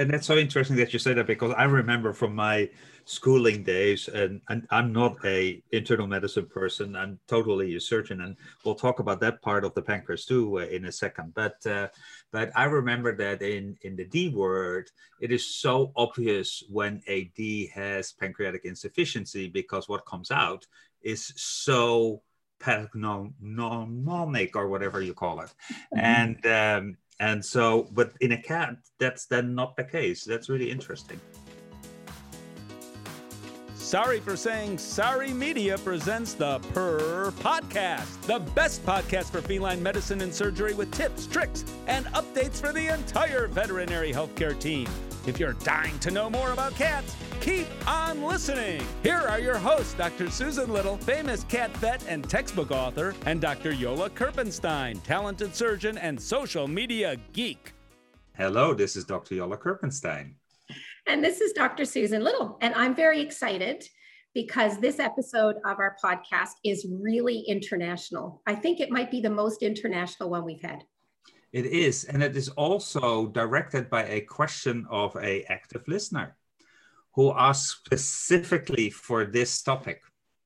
and 0.00 0.10
that's 0.10 0.26
so 0.26 0.38
interesting 0.38 0.76
that 0.76 0.94
you 0.94 0.98
say 0.98 1.12
that 1.12 1.26
because 1.26 1.52
I 1.58 1.64
remember 1.64 2.14
from 2.14 2.34
my 2.34 2.70
schooling 3.04 3.62
days, 3.62 4.08
and, 4.08 4.40
and 4.48 4.66
I'm 4.70 4.94
not 4.94 5.22
a 5.26 5.62
internal 5.72 6.06
medicine 6.06 6.46
person. 6.46 6.96
I'm 6.96 7.18
totally 7.28 7.74
a 7.74 7.80
surgeon, 7.80 8.22
and 8.22 8.34
we'll 8.64 8.76
talk 8.76 9.00
about 9.00 9.20
that 9.20 9.42
part 9.42 9.62
of 9.62 9.74
the 9.74 9.82
pancreas 9.82 10.24
too 10.24 10.58
uh, 10.58 10.62
in 10.62 10.86
a 10.86 10.92
second. 10.92 11.34
But 11.34 11.66
uh, 11.66 11.88
but 12.32 12.50
I 12.56 12.64
remember 12.64 13.14
that 13.16 13.42
in 13.42 13.76
in 13.82 13.94
the 13.94 14.06
D 14.06 14.30
word, 14.30 14.90
it 15.20 15.30
is 15.32 15.46
so 15.46 15.92
obvious 15.96 16.64
when 16.70 17.02
a 17.06 17.24
D 17.36 17.70
has 17.74 18.12
pancreatic 18.12 18.64
insufficiency 18.64 19.48
because 19.48 19.86
what 19.86 20.06
comes 20.06 20.30
out 20.30 20.66
is 21.02 21.30
so 21.36 22.22
pathognomonic 22.58 24.50
or 24.54 24.68
whatever 24.68 25.02
you 25.02 25.12
call 25.12 25.40
it, 25.40 25.52
mm-hmm. 25.94 25.98
and 25.98 26.46
um, 26.46 26.96
and 27.20 27.44
so 27.44 27.88
but 27.92 28.12
in 28.20 28.32
a 28.32 28.42
cat 28.42 28.76
that's 28.98 29.26
then 29.26 29.54
not 29.54 29.76
the 29.76 29.84
case. 29.84 30.24
That's 30.24 30.48
really 30.48 30.70
interesting. 30.70 31.20
Sorry 33.74 34.20
for 34.20 34.36
saying 34.36 34.78
Sorry 34.78 35.32
Media 35.32 35.76
presents 35.78 36.34
the 36.34 36.60
Purr 36.72 37.32
Podcast, 37.40 38.20
the 38.22 38.38
best 38.38 38.86
podcast 38.86 39.30
for 39.30 39.40
feline 39.42 39.82
medicine 39.82 40.20
and 40.20 40.32
surgery 40.32 40.74
with 40.74 40.92
tips, 40.92 41.26
tricks, 41.26 41.64
and 41.88 42.06
updates 42.06 42.60
for 42.60 42.72
the 42.72 42.86
entire 42.86 43.48
veterinary 43.48 44.12
healthcare 44.12 44.58
team. 44.58 44.86
If 45.26 45.38
you're 45.38 45.52
dying 45.52 45.98
to 45.98 46.10
know 46.10 46.30
more 46.30 46.52
about 46.52 46.74
cats, 46.74 47.14
keep 47.40 47.66
on 47.86 48.22
listening. 48.22 48.82
Here 49.02 49.18
are 49.18 49.38
your 49.38 49.58
hosts, 49.58 49.92
Dr. 49.94 50.30
Susan 50.30 50.72
Little, 50.72 50.96
famous 50.96 51.44
cat 51.44 51.76
vet 51.76 52.02
and 52.08 52.28
textbook 52.28 52.70
author, 52.70 53.14
and 53.26 53.40
Dr. 53.40 53.72
Yola 53.72 54.08
Kerpenstein, 54.10 55.02
talented 55.02 55.54
surgeon 55.54 55.98
and 55.98 56.20
social 56.20 56.66
media 56.66 57.16
geek. 57.34 57.74
Hello, 58.34 58.72
this 58.72 58.96
is 58.96 59.04
Dr. 59.04 59.34
Yola 59.34 59.58
Kerpenstein. 59.58 60.34
And 61.06 61.22
this 61.22 61.42
is 61.42 61.52
Dr. 61.52 61.84
Susan 61.84 62.24
Little. 62.24 62.56
And 62.62 62.74
I'm 62.74 62.94
very 62.94 63.20
excited 63.20 63.84
because 64.34 64.78
this 64.78 64.98
episode 64.98 65.56
of 65.66 65.78
our 65.78 65.96
podcast 66.02 66.52
is 66.64 66.86
really 67.02 67.40
international. 67.40 68.40
I 68.46 68.54
think 68.54 68.80
it 68.80 68.90
might 68.90 69.10
be 69.10 69.20
the 69.20 69.28
most 69.28 69.62
international 69.62 70.30
one 70.30 70.44
we've 70.44 70.62
had. 70.62 70.84
It 71.52 71.66
is. 71.66 72.04
And 72.04 72.22
it 72.22 72.36
is 72.36 72.48
also 72.50 73.26
directed 73.26 73.90
by 73.90 74.04
a 74.04 74.20
question 74.20 74.86
of 74.90 75.16
a 75.16 75.44
active 75.44 75.86
listener 75.88 76.36
who 77.14 77.32
asked 77.36 77.84
specifically 77.84 78.90
for 78.90 79.24
this 79.24 79.62
topic. 79.62 80.02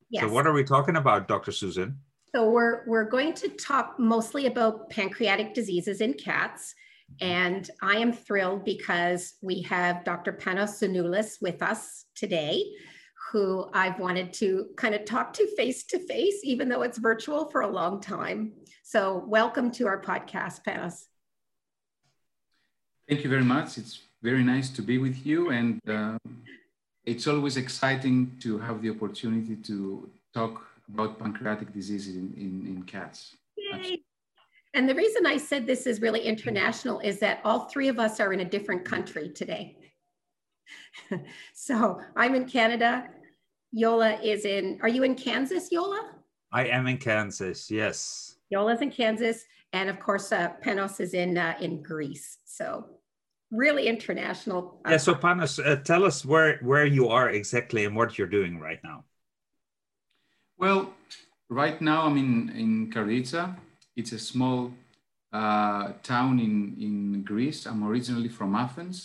Yes. 0.09 0.23
So 0.23 0.29
what 0.31 0.47
are 0.47 0.53
we 0.53 0.65
talking 0.65 0.97
about, 0.97 1.29
Dr. 1.29 1.53
Susan? 1.53 1.99
So 2.35 2.51
we're, 2.51 2.85
we're 2.87 3.09
going 3.09 3.35
to 3.35 3.49
talk 3.49 3.97
mostly 3.99 4.47
about 4.47 4.91
pancreatic 4.91 5.55
diseases 5.55 6.01
in 6.01 6.15
cats. 6.15 6.75
Mm-hmm. 7.21 7.27
And 7.27 7.71
I 7.83 7.97
am 7.97 8.13
thrilled 8.13 8.65
because 8.65 9.35
we 9.43 9.63
have 9.63 10.05
Dr. 10.05 10.33
Panos 10.33 10.81
Xenoulis 10.81 11.43
with 11.43 11.63
us 11.63 12.07
today, 12.15 12.65
who 13.31 13.69
I've 13.75 13.99
wanted 13.99 14.33
to 14.35 14.69
kind 14.77 14.95
of 14.95 15.05
talk 15.05 15.33
to 15.35 15.47
face 15.55 15.85
to 15.87 15.99
face, 15.99 16.41
even 16.45 16.69
though 16.69 16.83
it's 16.83 16.99
virtual 16.99 17.51
for 17.51 17.61
a 17.61 17.69
long 17.69 18.01
time. 18.01 18.53
So, 18.87 19.25
welcome 19.27 19.71
to 19.73 19.87
our 19.87 19.99
podcast, 19.99 20.63
Panos. 20.63 21.07
Thank 23.09 23.25
you 23.25 23.31
very 23.31 23.43
much. 23.43 23.79
It's 23.79 24.01
very 24.23 24.45
nice 24.45 24.69
to 24.69 24.83
be 24.83 24.99
with 24.99 25.25
you. 25.25 25.49
And 25.49 25.81
uh, 25.89 26.19
it's 27.07 27.27
always 27.27 27.57
exciting 27.57 28.37
to 28.41 28.59
have 28.59 28.83
the 28.83 28.91
opportunity 28.91 29.57
to 29.57 30.11
talk 30.35 30.67
about 30.93 31.19
pancreatic 31.19 31.73
diseases 31.73 32.17
in, 32.17 32.35
in, 32.37 32.77
in 32.77 32.83
cats. 32.83 33.35
Yay. 33.57 34.03
And 34.75 34.87
the 34.87 34.95
reason 34.95 35.25
I 35.25 35.39
said 35.39 35.67
this 35.67 35.87
is 35.87 36.03
really 36.03 36.21
international 36.21 37.01
is 37.01 37.19
that 37.21 37.41
all 37.43 37.61
three 37.61 37.89
of 37.89 37.99
us 37.99 38.21
are 38.21 38.35
in 38.35 38.41
a 38.41 38.45
different 38.45 38.85
country 38.85 39.31
today. 39.31 39.79
so 41.55 42.03
I'm 42.17 42.35
in 42.35 42.45
Canada. 42.45 43.09
Yola 43.73 44.21
is 44.21 44.45
in, 44.45 44.79
are 44.83 44.91
you 44.91 45.05
in 45.05 45.15
Kansas, 45.15 45.73
Yola? 45.73 46.11
I 46.53 46.67
am 46.67 46.87
in 46.87 46.99
Kansas, 46.99 47.71
yes. 47.71 48.35
Yola's 48.55 48.81
in 48.81 48.91
Kansas. 48.91 49.45
And 49.73 49.91
of 49.91 49.99
course, 50.07 50.31
uh, 50.31 50.53
Panos 50.65 51.01
is 51.01 51.13
in, 51.15 51.37
uh, 51.37 51.55
in 51.61 51.83
Greece. 51.83 52.39
So 52.45 52.67
really 53.51 53.85
international. 53.95 54.81
Yeah, 54.89 54.99
so 54.99 55.15
Panos, 55.15 55.53
uh, 55.59 55.77
tell 55.91 56.05
us 56.05 56.25
where, 56.25 56.59
where 56.71 56.87
you 56.87 57.09
are 57.09 57.31
exactly 57.31 57.85
and 57.85 57.95
what 57.99 58.17
you're 58.17 58.35
doing 58.39 58.61
right 58.69 58.81
now. 58.85 59.05
Well, 60.57 60.95
right 61.49 61.81
now 61.81 62.03
I'm 62.07 62.17
in, 62.17 62.51
in 62.65 62.91
Karditsa, 62.93 63.57
it's 63.97 64.13
a 64.13 64.19
small 64.19 64.73
uh, 65.33 65.93
town 66.03 66.39
in, 66.39 66.77
in 66.87 67.23
Greece. 67.25 67.67
I'm 67.67 67.83
originally 67.85 68.29
from 68.29 68.55
Athens. 68.55 68.97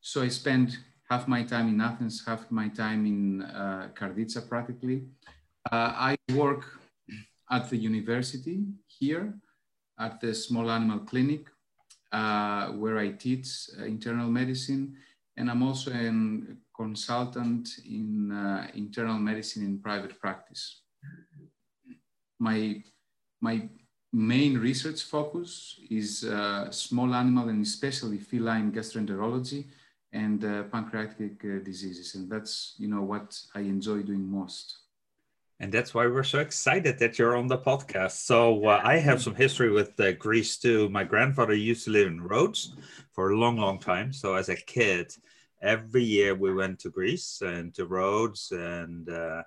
So 0.00 0.22
I 0.22 0.28
spend 0.28 0.78
half 1.10 1.28
my 1.28 1.42
time 1.42 1.68
in 1.68 1.80
Athens, 1.80 2.24
half 2.26 2.50
my 2.50 2.68
time 2.68 3.04
in 3.06 3.42
uh, 3.42 3.88
Karditsa 3.94 4.48
practically. 4.48 5.04
Uh, 5.70 5.92
I 6.10 6.16
work 6.32 6.62
at 7.50 7.70
the 7.70 7.76
university 7.76 8.64
here 8.86 9.34
at 9.98 10.20
the 10.20 10.34
small 10.34 10.70
animal 10.70 11.00
clinic 11.00 11.46
uh, 12.12 12.68
where 12.68 12.98
I 12.98 13.10
teach 13.10 13.48
uh, 13.78 13.84
internal 13.84 14.28
medicine. 14.28 14.96
And 15.36 15.50
I'm 15.50 15.62
also 15.62 15.90
a 15.92 16.10
consultant 16.74 17.68
in 17.84 18.32
uh, 18.32 18.68
internal 18.74 19.18
medicine 19.18 19.64
in 19.64 19.78
private 19.78 20.18
practice. 20.20 20.82
My, 22.38 22.82
my 23.40 23.68
main 24.12 24.58
research 24.58 25.02
focus 25.02 25.78
is 25.90 26.24
uh, 26.24 26.70
small 26.70 27.14
animal 27.14 27.48
and 27.48 27.62
especially 27.62 28.18
feline 28.18 28.72
gastroenterology 28.72 29.66
and 30.12 30.44
uh, 30.44 30.62
pancreatic 30.64 31.44
uh, 31.44 31.58
diseases. 31.62 32.14
And 32.14 32.30
that's, 32.30 32.74
you 32.78 32.88
know, 32.88 33.02
what 33.02 33.38
I 33.54 33.60
enjoy 33.60 34.02
doing 34.02 34.26
most. 34.30 34.78
And 35.58 35.72
that's 35.72 35.94
why 35.94 36.06
we're 36.06 36.22
so 36.22 36.40
excited 36.40 36.98
that 36.98 37.18
you're 37.18 37.36
on 37.36 37.46
the 37.46 37.56
podcast. 37.56 38.26
So 38.26 38.66
uh, 38.66 38.80
I 38.84 38.98
have 38.98 39.22
some 39.22 39.34
history 39.34 39.70
with 39.70 39.98
uh, 39.98 40.12
Greece 40.12 40.58
too. 40.58 40.90
My 40.90 41.02
grandfather 41.02 41.54
used 41.54 41.86
to 41.86 41.92
live 41.92 42.08
in 42.08 42.20
Rhodes 42.20 42.76
for 43.12 43.30
a 43.30 43.38
long, 43.38 43.56
long 43.56 43.78
time. 43.78 44.12
So 44.12 44.34
as 44.34 44.50
a 44.50 44.56
kid, 44.56 45.12
every 45.62 46.02
year 46.02 46.34
we 46.34 46.52
went 46.52 46.78
to 46.80 46.90
Greece 46.90 47.40
and 47.40 47.74
to 47.74 47.86
Rhodes 47.86 48.52
and 48.52 49.08
uh, 49.08 49.42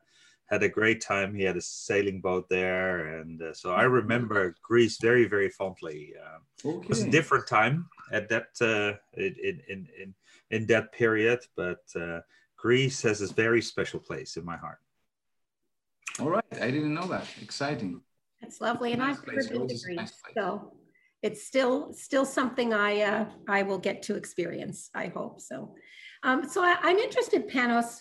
had 0.49 0.63
a 0.63 0.69
great 0.69 1.01
time. 1.01 1.35
He 1.35 1.43
had 1.43 1.57
a 1.57 1.61
sailing 1.61 2.21
boat 2.21 2.49
there, 2.49 3.19
and 3.19 3.41
uh, 3.41 3.53
so 3.53 3.71
I 3.71 3.83
remember 3.83 4.55
Greece 4.63 4.97
very, 4.99 5.25
very 5.25 5.49
fondly. 5.49 6.13
Uh, 6.19 6.69
okay. 6.69 6.85
It 6.85 6.89
was 6.89 7.03
a 7.03 7.11
different 7.11 7.47
time 7.47 7.87
at 8.11 8.29
that 8.29 8.47
uh, 8.61 8.97
in, 9.13 9.61
in 9.69 9.87
in 10.01 10.15
in 10.49 10.65
that 10.67 10.91
period, 10.91 11.39
but 11.55 11.83
uh, 11.95 12.21
Greece 12.57 13.03
has 13.03 13.21
a 13.21 13.33
very 13.33 13.61
special 13.61 13.99
place 13.99 14.37
in 14.37 14.43
my 14.43 14.57
heart. 14.57 14.79
All 16.19 16.29
right, 16.29 16.43
I 16.61 16.71
didn't 16.71 16.93
know 16.93 17.07
that. 17.07 17.25
Exciting. 17.41 18.01
That's 18.41 18.61
lovely, 18.61 18.93
and 18.93 19.03
I've 19.03 19.25
never 19.27 19.47
been 19.47 19.67
to 19.67 19.77
Greece, 19.83 19.97
nice 19.97 20.13
so 20.33 20.73
it's 21.21 21.45
still 21.45 21.91
still 21.93 22.25
something 22.25 22.73
I 22.73 23.01
uh, 23.01 23.25
I 23.47 23.63
will 23.63 23.79
get 23.79 24.01
to 24.03 24.15
experience. 24.15 24.89
I 24.95 25.07
hope 25.07 25.41
so. 25.41 25.75
Um, 26.23 26.47
so 26.47 26.63
I, 26.63 26.77
I'm 26.81 26.97
interested, 26.97 27.49
Panos 27.49 27.99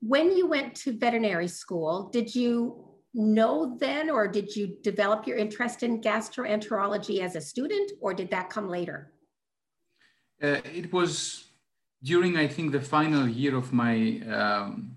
when 0.00 0.36
you 0.36 0.46
went 0.46 0.74
to 0.74 0.96
veterinary 0.96 1.48
school, 1.48 2.08
did 2.12 2.34
you 2.34 2.84
know 3.14 3.76
then, 3.78 4.10
or 4.10 4.28
did 4.28 4.54
you 4.54 4.76
develop 4.82 5.26
your 5.26 5.36
interest 5.36 5.82
in 5.82 6.00
gastroenterology 6.00 7.20
as 7.20 7.36
a 7.36 7.40
student, 7.40 7.92
or 8.00 8.14
did 8.14 8.30
that 8.30 8.50
come 8.50 8.68
later? 8.68 9.12
Uh, 10.42 10.58
it 10.64 10.92
was 10.92 11.50
during, 12.02 12.36
I 12.36 12.48
think, 12.48 12.72
the 12.72 12.80
final 12.80 13.28
year 13.28 13.56
of 13.56 13.72
my 13.72 14.20
um, 14.28 14.96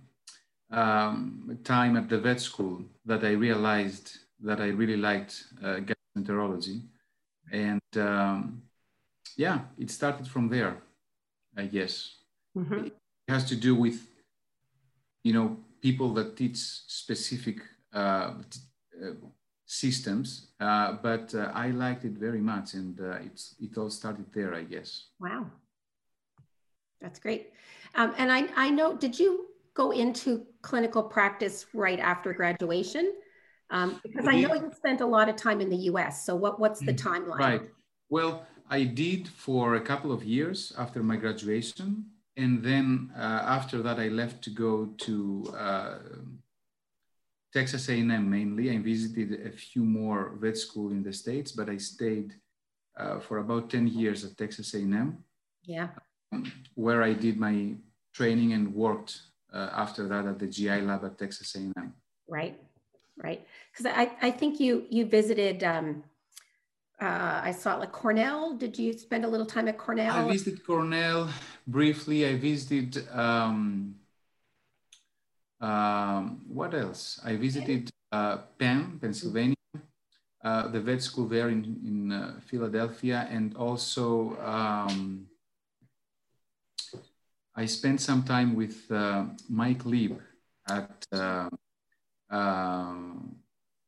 um, 0.72 1.58
time 1.64 1.98
at 1.98 2.10
the 2.10 2.20
vet 2.20 2.40
school 2.40 2.84
that 3.06 3.24
I 3.24 3.32
realized 3.32 4.18
that 4.42 4.60
I 4.60 4.68
really 4.68 4.98
liked 4.98 5.46
uh, 5.64 5.80
gastroenterology. 5.88 6.82
And 7.52 7.82
um, 7.96 8.64
yeah, 9.38 9.60
it 9.78 9.92
started 9.92 10.28
from 10.28 10.50
there, 10.50 10.78
I 11.56 11.66
guess. 11.66 12.16
Mm-hmm. 12.58 12.86
It 12.88 12.94
has 13.30 13.46
to 13.46 13.56
do 13.56 13.76
with 13.76 14.08
you 15.24 15.34
know, 15.34 15.58
people 15.82 16.14
that 16.14 16.36
teach 16.36 16.58
specific 16.58 17.62
uh, 17.94 18.34
uh, 19.02 19.14
systems, 19.66 20.50
uh, 20.60 20.94
but 21.02 21.34
uh, 21.34 21.52
I 21.54 21.72
liked 21.72 22.06
it 22.06 22.14
very 22.14 22.42
much, 22.42 22.74
and 22.74 23.00
uh, 23.00 23.18
it's 23.26 23.56
it 23.60 23.78
all 23.78 23.90
started 23.90 24.26
there, 24.34 24.54
I 24.54 24.64
guess. 24.64 25.06
Wow, 25.20 25.46
that's 27.02 27.20
great. 27.20 27.52
Um, 27.96 28.14
and 28.18 28.32
I 28.32 28.48
I 28.56 28.70
know, 28.70 28.96
did 28.96 29.18
you 29.18 29.48
go 29.74 29.92
into 29.92 30.46
clinical 30.64 31.04
practice 31.04 31.68
right 31.74 32.00
after 32.00 32.34
graduation? 32.34 33.14
Um, 33.70 34.00
because 34.04 34.28
I 34.28 34.42
know 34.42 34.54
you 34.56 34.72
spent 34.76 35.02
a 35.02 35.06
lot 35.06 35.30
of 35.30 35.36
time 35.36 35.62
in 35.62 35.70
the 35.70 35.82
U.S. 35.92 36.26
So 36.26 36.36
what 36.36 36.60
what's 36.60 36.80
the 36.80 36.94
mm, 36.94 37.06
timeline? 37.08 37.40
Right. 37.40 37.62
Well, 38.10 38.46
I 38.70 38.84
did 38.84 39.28
for 39.28 39.76
a 39.76 39.82
couple 39.82 40.12
of 40.12 40.24
years 40.24 40.74
after 40.78 41.04
my 41.04 41.16
graduation 41.16 42.06
and 42.36 42.64
then 42.64 43.12
uh, 43.16 43.42
after 43.46 43.82
that, 43.84 44.00
I 44.00 44.08
left 44.08 44.44
to 44.46 44.50
go 44.50 44.88
to 44.98 45.54
uh, 45.58 45.98
Texas 47.54 47.88
A&M 47.90 48.30
mainly. 48.30 48.72
I 48.72 48.80
visited 48.80 49.46
a 49.46 49.52
few 49.52 49.84
more 49.84 50.36
vet 50.40 50.58
school 50.58 50.92
in 50.92 51.04
the 51.04 51.14
States, 51.14 51.52
but 51.52 51.70
I 51.70 51.78
stayed 51.78 52.34
uh, 52.98 53.20
for 53.20 53.38
about 53.38 53.70
10 53.70 53.88
years 53.88 54.26
at 54.26 54.38
Texas 54.38 54.74
A&M. 54.74 55.24
Yeah. 55.66 55.90
where 56.76 57.04
I 57.04 57.14
did 57.14 57.40
my 57.40 57.76
training 58.14 58.52
and 58.54 58.74
worked 58.74 59.22
uh, 59.54 59.70
after 59.74 60.08
that 60.08 60.26
at 60.26 60.40
the 60.40 60.48
GI 60.48 60.82
lab 60.82 61.06
at 61.06 61.18
Texas 61.18 61.56
A&M. 61.56 61.94
Right, 62.28 62.60
right. 63.24 63.46
Because 63.72 63.86
I, 63.96 64.12
I 64.22 64.32
think 64.32 64.60
you 64.60 64.86
you 64.90 65.06
visited. 65.06 65.64
Um, 65.64 66.04
uh, 67.02 67.42
I 67.44 67.52
saw 67.52 67.76
like 67.76 67.92
Cornell. 67.92 68.56
Did 68.56 68.78
you 68.78 68.94
spend 68.94 69.26
a 69.26 69.28
little 69.28 69.46
time 69.46 69.68
at 69.68 69.78
Cornell? 69.78 70.16
I 70.16 70.28
visited 70.32 70.66
Cornell 70.66 71.30
briefly. 71.68 72.26
I 72.26 72.38
visited. 72.38 73.08
Um, 73.12 73.96
um, 75.60 76.42
what 76.48 76.74
else? 76.74 77.22
I 77.24 77.36
visited 77.38 77.90
uh, 78.12 78.38
Penn, 78.60 79.00
Pennsylvania, 79.00 79.56
uh, 80.44 80.68
the 80.68 80.80
vet 80.82 81.02
school 81.02 81.26
there 81.26 81.50
in, 81.50 81.64
in 81.86 82.12
uh, 82.12 82.40
Philadelphia, 82.48 83.28
and 83.32 83.56
also 83.56 84.38
um, 84.44 85.26
I 87.56 87.66
spent 87.66 88.02
some 88.02 88.24
time 88.24 88.56
with 88.56 88.92
uh, 88.92 89.26
Mike 89.50 89.86
Leib 89.86 90.20
at 90.68 91.06
uh, 91.12 91.50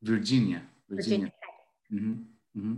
Virginia. 0.02 0.62
Virginia. 0.88 1.32
Mm-hmm. 1.92 2.12
Mm-hmm. 2.58 2.74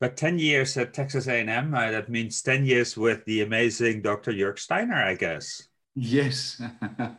But 0.00 0.16
10 0.16 0.38
years 0.38 0.76
at 0.76 0.94
Texas 0.94 1.26
A&M, 1.26 1.74
uh, 1.74 1.90
that 1.90 2.08
means 2.08 2.40
10 2.42 2.64
years 2.64 2.96
with 2.96 3.24
the 3.24 3.42
amazing 3.42 4.02
Dr. 4.02 4.32
Jörg 4.32 4.58
Steiner, 4.58 4.94
I 4.94 5.14
guess. 5.14 5.68
Yes. 5.94 6.62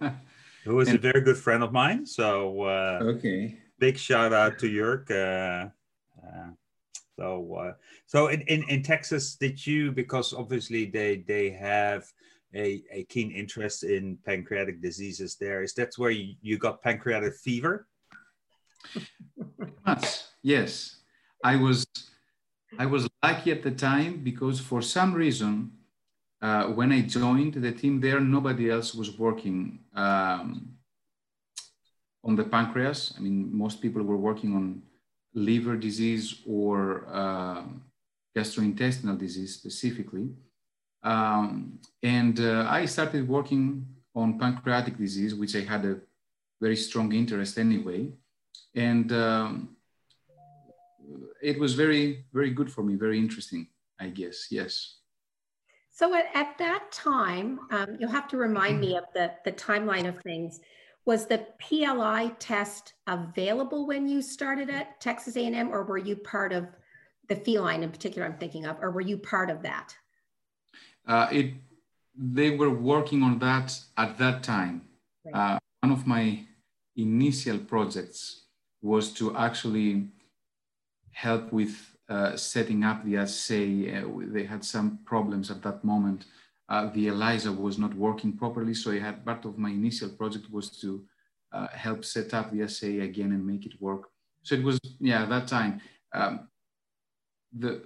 Who 0.63 0.79
is 0.79 0.87
and, 0.87 0.97
a 0.97 1.01
very 1.01 1.21
good 1.21 1.37
friend 1.37 1.63
of 1.63 1.73
mine. 1.73 2.05
So 2.05 2.63
uh, 2.63 2.99
okay, 3.01 3.57
big 3.79 3.97
shout 3.97 4.33
out 4.33 4.59
to 4.59 4.67
Jörg. 4.67 5.11
Uh, 5.11 5.69
uh, 6.25 6.51
so 7.17 7.55
uh, 7.55 7.73
so 8.05 8.27
in, 8.27 8.41
in, 8.41 8.63
in 8.69 8.83
Texas, 8.83 9.35
did 9.35 9.65
you, 9.65 9.91
because 9.91 10.33
obviously 10.33 10.85
they, 10.85 11.23
they 11.27 11.49
have 11.49 12.05
a, 12.55 12.83
a 12.91 13.03
keen 13.05 13.31
interest 13.31 13.83
in 13.83 14.17
pancreatic 14.25 14.81
diseases 14.81 15.35
there, 15.39 15.63
is 15.63 15.73
that 15.75 15.93
where 15.97 16.11
you, 16.11 16.35
you 16.41 16.57
got 16.57 16.81
pancreatic 16.81 17.35
fever? 17.35 17.87
Yes. 20.41 20.99
I 21.43 21.55
was 21.55 21.85
I 22.77 22.85
was 22.85 23.09
lucky 23.23 23.51
at 23.51 23.63
the 23.63 23.71
time 23.71 24.23
because 24.23 24.59
for 24.59 24.81
some 24.81 25.13
reason, 25.13 25.71
uh, 26.41 26.65
when 26.67 26.91
I 26.91 27.01
joined 27.01 27.55
the 27.55 27.71
team 27.71 27.99
there, 27.99 28.19
nobody 28.19 28.69
else 28.69 28.93
was 28.93 29.17
working 29.17 29.79
um, 29.95 30.75
on 32.23 32.35
the 32.35 32.43
pancreas. 32.43 33.13
I 33.17 33.21
mean, 33.21 33.49
most 33.51 33.81
people 33.81 34.03
were 34.03 34.17
working 34.17 34.55
on 34.55 34.83
liver 35.33 35.75
disease 35.75 36.41
or 36.45 37.07
uh, 37.11 37.63
gastrointestinal 38.37 39.17
disease 39.17 39.55
specifically. 39.55 40.29
Um, 41.03 41.79
and 42.03 42.39
uh, 42.39 42.65
I 42.69 42.85
started 42.85 43.27
working 43.27 43.85
on 44.15 44.39
pancreatic 44.39 44.97
disease, 44.97 45.33
which 45.35 45.55
I 45.55 45.61
had 45.61 45.85
a 45.85 45.99
very 46.61 46.75
strong 46.75 47.13
interest 47.13 47.57
anyway. 47.57 48.11
And 48.75 49.11
um, 49.11 49.75
it 51.41 51.59
was 51.59 51.73
very, 51.73 52.25
very 52.33 52.51
good 52.51 52.71
for 52.71 52.83
me, 52.83 52.95
very 52.95 53.17
interesting, 53.17 53.67
I 53.99 54.07
guess. 54.09 54.47
Yes. 54.51 54.97
So 55.91 56.13
at, 56.13 56.25
at 56.33 56.57
that 56.59 56.91
time, 56.91 57.59
um, 57.71 57.97
you'll 57.99 58.11
have 58.11 58.27
to 58.29 58.37
remind 58.37 58.79
me 58.79 58.97
of 58.97 59.05
the, 59.13 59.33
the 59.43 59.51
timeline 59.51 60.07
of 60.07 60.19
things. 60.21 60.59
Was 61.05 61.25
the 61.25 61.45
PLI 61.59 62.33
test 62.39 62.93
available 63.07 63.87
when 63.87 64.07
you 64.07 64.21
started 64.21 64.69
at 64.69 64.99
Texas 65.01 65.35
A&M, 65.35 65.69
or 65.73 65.83
were 65.83 65.97
you 65.97 66.15
part 66.15 66.53
of 66.53 66.67
the 67.27 67.35
feline 67.35 67.83
in 67.83 67.91
particular? 67.91 68.27
I'm 68.27 68.37
thinking 68.37 68.65
of, 68.65 68.77
or 68.81 68.91
were 68.91 69.01
you 69.01 69.17
part 69.17 69.49
of 69.49 69.61
that? 69.63 69.95
Uh, 71.09 71.27
it, 71.31 71.53
they 72.15 72.51
were 72.51 72.69
working 72.69 73.23
on 73.23 73.39
that 73.39 73.67
at 73.97 74.17
that 74.19 74.43
time. 74.43 74.83
Right. 75.25 75.55
Uh, 75.55 75.59
one 75.81 75.91
of 75.91 76.05
my 76.05 76.45
initial 76.95 77.57
projects 77.57 78.45
was 78.81 79.11
to 79.13 79.35
actually 79.35 80.07
help 81.11 81.51
with 81.51 81.75
uh, 82.09 82.35
setting 82.35 82.83
up 82.83 83.03
the 83.03 83.17
assay. 83.17 83.91
Uh, 83.91 84.07
they 84.35 84.43
had 84.43 84.63
some 84.63 84.99
problems 85.03 85.49
at 85.49 85.61
that 85.63 85.83
moment. 85.83 86.25
Uh, 86.69 86.91
the 86.93 87.07
ELISA 87.07 87.51
was 87.51 87.79
not 87.79 87.93
working 87.95 88.31
properly, 88.37 88.75
so 88.75 88.91
I 88.91 88.99
had 88.99 89.25
part 89.25 89.45
of 89.45 89.57
my 89.57 89.69
initial 89.69 90.09
project 90.09 90.45
was 90.51 90.69
to 90.81 91.03
uh, 91.51 91.67
help 91.73 92.05
set 92.05 92.33
up 92.35 92.51
the 92.51 92.61
assay 92.61 92.99
again 92.99 93.31
and 93.31 93.45
make 93.45 93.65
it 93.65 93.81
work. 93.81 94.03
So 94.43 94.55
it 94.55 94.63
was, 94.63 94.79
yeah, 94.99 95.25
that 95.25 95.47
time. 95.47 95.81
Um, 96.13 96.47
the, 97.51 97.83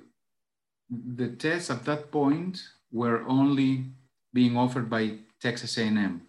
the 0.89 1.29
tests 1.29 1.69
at 1.69 1.85
that 1.85 2.11
point 2.11 2.61
were 2.93 3.25
only 3.27 3.85
being 4.33 4.55
offered 4.55 4.89
by 4.89 5.17
Texas 5.41 5.77
A&M, 5.77 6.21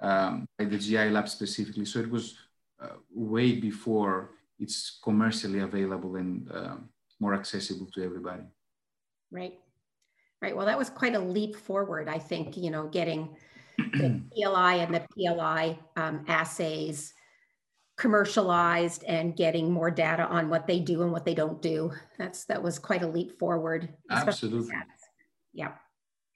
um, 0.00 0.46
by 0.58 0.66
the 0.66 0.78
GI 0.78 1.10
lab 1.10 1.28
specifically. 1.28 1.84
So 1.84 1.98
it 1.98 2.10
was 2.10 2.36
uh, 2.80 2.96
way 3.12 3.52
before 3.52 4.30
it's 4.58 5.00
commercially 5.02 5.60
available 5.60 6.16
and 6.16 6.48
uh, 6.52 6.76
more 7.18 7.34
accessible 7.34 7.86
to 7.94 8.04
everybody. 8.04 8.44
Right. 9.32 9.58
Right. 10.40 10.56
Well, 10.56 10.66
that 10.66 10.78
was 10.78 10.88
quite 10.88 11.14
a 11.14 11.18
leap 11.18 11.56
forward, 11.56 12.08
I 12.08 12.18
think, 12.18 12.56
you 12.56 12.70
know, 12.70 12.88
getting 12.88 13.36
the 13.76 14.22
PLI 14.36 14.74
and 14.76 14.94
the 14.94 15.06
PLI 15.14 15.78
um, 15.96 16.24
assays 16.28 17.12
commercialized 17.98 19.04
and 19.04 19.36
getting 19.36 19.70
more 19.70 19.90
data 19.90 20.24
on 20.24 20.48
what 20.48 20.66
they 20.66 20.80
do 20.80 21.02
and 21.02 21.12
what 21.12 21.26
they 21.26 21.34
don't 21.34 21.60
do. 21.60 21.92
That's 22.18 22.44
that 22.46 22.62
was 22.62 22.78
quite 22.78 23.02
a 23.02 23.06
leap 23.06 23.38
forward. 23.38 23.90
Absolutely. 24.10 24.74
Yeah. 25.52 25.72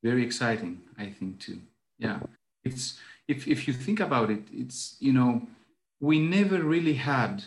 Very 0.04 0.22
exciting, 0.22 0.82
I 0.98 1.06
think 1.06 1.40
too. 1.40 1.58
Yeah. 1.98 2.20
It's 2.62 2.84
if 3.26 3.48
if 3.48 3.66
you 3.66 3.74
think 3.74 4.00
about 4.00 4.28
it, 4.30 4.44
it's 4.52 4.96
you 5.00 5.12
know, 5.18 5.32
we 6.00 6.16
never 6.20 6.58
really 6.62 6.94
had 6.94 7.42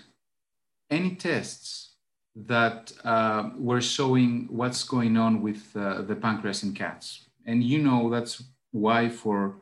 any 0.90 1.16
tests 1.16 1.88
that 2.36 2.92
uh, 3.04 3.50
were 3.58 3.82
showing 3.82 4.48
what's 4.50 4.84
going 4.84 5.18
on 5.18 5.42
with 5.42 5.76
uh, 5.76 6.02
the 6.04 6.16
pancreas 6.16 6.64
in 6.64 6.74
cats. 6.74 7.26
And 7.46 7.64
you 7.64 7.80
know 7.80 8.10
that's 8.10 8.44
why 8.72 9.10
for, 9.10 9.56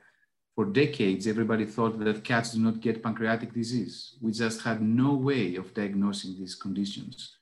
for 0.56 0.66
decades 0.66 1.28
everybody 1.28 1.66
thought 1.66 1.98
that 2.00 2.24
cats 2.24 2.52
do 2.52 2.60
not 2.60 2.82
get 2.82 3.02
pancreatic 3.02 3.54
disease. 3.54 4.16
We 4.22 4.32
just 4.32 4.62
had 4.62 4.82
no 4.82 5.14
way 5.14 5.56
of 5.56 5.74
diagnosing 5.74 6.36
these 6.38 6.56
conditions. 6.56 7.38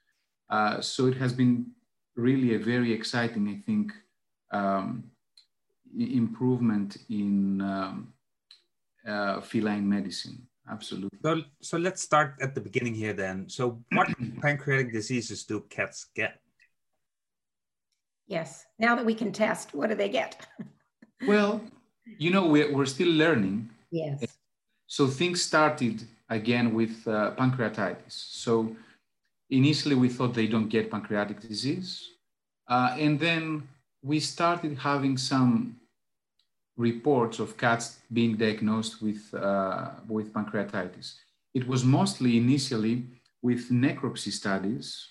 Uh, 0.50 0.82
so 0.82 1.08
it 1.08 1.18
has 1.18 1.34
been 1.34 1.72
really 2.16 2.54
a 2.54 2.60
very 2.60 2.94
exciting, 2.94 3.48
I 3.48 3.58
think, 3.66 3.92
um, 4.52 5.06
improvement 5.98 6.98
in 7.10 7.62
um, 7.62 8.14
uh, 9.08 9.42
feline 9.42 9.88
medicine 9.88 10.48
absolutely. 10.70 11.20
So, 11.24 11.42
so 11.62 11.78
let's 11.78 12.02
start 12.02 12.36
at 12.42 12.56
the 12.56 12.62
beginning 12.62 12.94
here 12.94 13.14
then. 13.14 13.50
So, 13.50 13.82
what 13.92 14.08
pancreatic 14.42 14.92
diseases 14.92 15.44
do 15.44 15.62
cats 15.70 16.08
get? 16.16 16.40
Yes. 18.28 18.66
Now 18.80 18.96
that 18.96 19.06
we 19.06 19.16
can 19.16 19.32
test, 19.32 19.74
what 19.74 19.90
do 19.90 19.96
they 19.96 20.10
get? 20.10 20.46
well, 21.28 21.62
you 22.18 22.32
know, 22.32 22.48
we're, 22.48 22.74
we're 22.74 22.86
still 22.86 23.10
learning. 23.12 23.70
Yes. 23.92 24.24
So, 24.88 25.08
things 25.08 25.42
started 25.42 26.04
again 26.30 26.74
with 26.74 27.08
uh, 27.08 27.32
pancreatitis. 27.38 28.12
So, 28.12 28.76
initially, 29.50 29.96
we 29.96 30.10
thought 30.10 30.34
they 30.34 30.48
don't 30.48 30.70
get 30.70 30.92
pancreatic 30.92 31.42
disease. 31.42 32.10
Uh, 32.68 32.96
and 32.98 33.20
then 33.20 33.68
we 34.02 34.20
started 34.20 34.78
having 34.78 35.18
some 35.18 35.76
reports 36.78 37.40
of 37.40 37.58
cats 37.58 38.00
being 38.12 38.36
diagnosed 38.36 39.02
with, 39.02 39.34
uh, 39.34 39.92
with 40.08 40.34
pancreatitis. 40.34 41.16
It 41.54 41.68
was 41.68 41.84
mostly 41.84 42.38
initially 42.38 43.06
with 43.42 43.70
necropsy 43.70 44.32
studies 44.32 45.08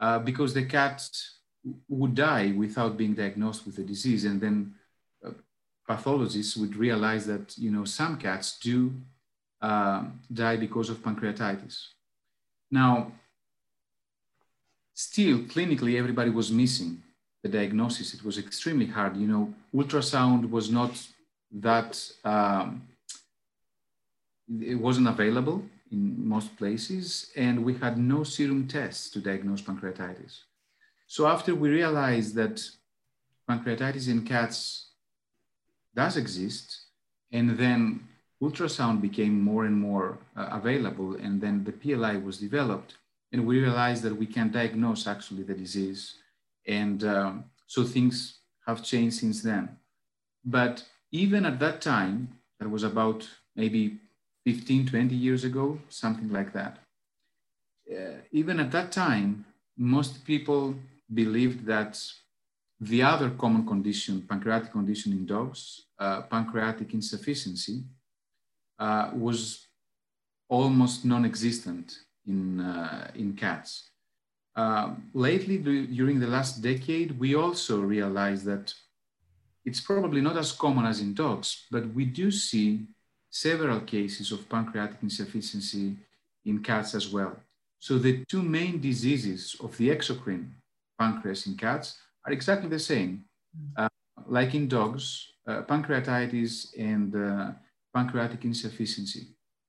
uh, 0.00 0.18
because 0.18 0.54
the 0.54 0.64
cats 0.64 1.38
would 1.88 2.14
die 2.14 2.52
without 2.56 2.96
being 2.96 3.14
diagnosed 3.14 3.66
with 3.66 3.76
the 3.76 3.82
disease. 3.82 4.24
And 4.24 4.40
then 4.40 4.74
uh, 5.24 5.30
pathologists 5.86 6.56
would 6.56 6.74
realize 6.76 7.26
that, 7.26 7.56
you 7.58 7.70
know, 7.70 7.84
some 7.84 8.16
cats 8.16 8.58
do 8.58 8.92
um, 9.60 10.20
die 10.32 10.56
because 10.56 10.90
of 10.90 10.98
pancreatitis. 10.98 11.88
Now, 12.70 13.12
still 14.94 15.38
clinically, 15.40 15.98
everybody 15.98 16.30
was 16.30 16.50
missing 16.50 17.02
the 17.42 17.48
diagnosis. 17.48 18.14
It 18.14 18.24
was 18.24 18.38
extremely 18.38 18.86
hard. 18.86 19.16
You 19.16 19.28
know, 19.28 19.54
ultrasound 19.74 20.50
was 20.50 20.70
not 20.70 21.06
that, 21.52 22.10
um, 22.24 22.82
it 24.60 24.74
wasn't 24.74 25.08
available 25.08 25.62
in 25.90 26.28
most 26.28 26.56
places, 26.56 27.30
and 27.36 27.64
we 27.64 27.74
had 27.74 27.98
no 27.98 28.24
serum 28.24 28.66
tests 28.66 29.10
to 29.10 29.20
diagnose 29.20 29.62
pancreatitis. 29.62 30.40
So 31.06 31.26
after 31.26 31.54
we 31.54 31.70
realized 31.70 32.34
that 32.34 32.62
pancreatitis 33.48 34.08
in 34.08 34.24
cats 34.24 34.88
does 35.94 36.16
exist, 36.16 36.80
and 37.32 37.58
then 37.58 38.06
ultrasound 38.42 39.00
became 39.00 39.40
more 39.40 39.64
and 39.64 39.76
more 39.76 40.18
uh, 40.36 40.48
available, 40.52 41.14
and 41.16 41.40
then 41.40 41.64
the 41.64 41.72
PLI 41.72 42.16
was 42.16 42.38
developed, 42.38 42.96
and 43.32 43.46
we 43.46 43.60
realized 43.60 44.02
that 44.02 44.14
we 44.14 44.26
can 44.26 44.50
diagnose 44.50 45.06
actually 45.06 45.42
the 45.42 45.54
disease 45.54 46.14
and 46.68 47.02
um, 47.04 47.44
so 47.66 47.82
things 47.82 48.38
have 48.66 48.84
changed 48.84 49.16
since 49.16 49.42
then. 49.42 49.76
But 50.44 50.84
even 51.10 51.46
at 51.46 51.58
that 51.60 51.80
time, 51.80 52.28
that 52.60 52.70
was 52.70 52.82
about 52.84 53.28
maybe 53.56 53.98
15, 54.44 54.86
20 54.86 55.14
years 55.14 55.44
ago, 55.44 55.78
something 55.88 56.30
like 56.30 56.52
that. 56.52 56.78
Uh, 57.90 58.18
even 58.32 58.60
at 58.60 58.70
that 58.72 58.92
time, 58.92 59.44
most 59.76 60.24
people 60.24 60.74
believed 61.12 61.64
that 61.66 62.00
the 62.80 63.02
other 63.02 63.30
common 63.30 63.66
condition, 63.66 64.22
pancreatic 64.28 64.70
condition 64.70 65.12
in 65.12 65.26
dogs, 65.26 65.86
uh, 65.98 66.22
pancreatic 66.22 66.92
insufficiency, 66.94 67.82
uh, 68.78 69.10
was 69.14 69.66
almost 70.48 71.04
non-existent 71.04 72.00
in, 72.26 72.60
uh, 72.60 73.10
in 73.14 73.34
cats. 73.34 73.87
Uh, 74.58 74.90
lately, 75.14 75.56
during 75.86 76.18
the 76.18 76.26
last 76.26 76.60
decade, 76.60 77.16
we 77.20 77.36
also 77.36 77.80
realized 77.80 78.44
that 78.44 78.74
it's 79.64 79.80
probably 79.80 80.20
not 80.20 80.36
as 80.36 80.50
common 80.50 80.84
as 80.84 81.00
in 81.00 81.14
dogs, 81.14 81.66
but 81.70 81.86
we 81.94 82.04
do 82.04 82.28
see 82.32 82.84
several 83.30 83.78
cases 83.80 84.32
of 84.32 84.48
pancreatic 84.48 84.98
insufficiency 85.00 85.96
in 86.44 86.60
cats 86.60 86.96
as 86.96 87.08
well. 87.08 87.36
So 87.78 87.98
the 87.98 88.24
two 88.24 88.42
main 88.42 88.80
diseases 88.80 89.54
of 89.60 89.76
the 89.76 89.90
exocrine 89.90 90.48
pancreas 90.98 91.46
in 91.46 91.56
cats 91.56 91.96
are 92.26 92.32
exactly 92.32 92.68
the 92.68 92.80
same. 92.80 93.26
Uh, 93.76 93.88
like 94.26 94.56
in 94.56 94.66
dogs, 94.66 95.34
uh, 95.46 95.62
pancreatitis 95.62 96.76
and 96.76 97.14
uh, 97.14 97.52
pancreatic 97.94 98.44
insufficiency. 98.44 99.28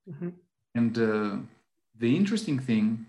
Mm-hmm. 0.10 0.30
And 0.74 0.98
uh, 0.98 1.38
the 1.96 2.16
interesting 2.16 2.58
thing 2.58 3.06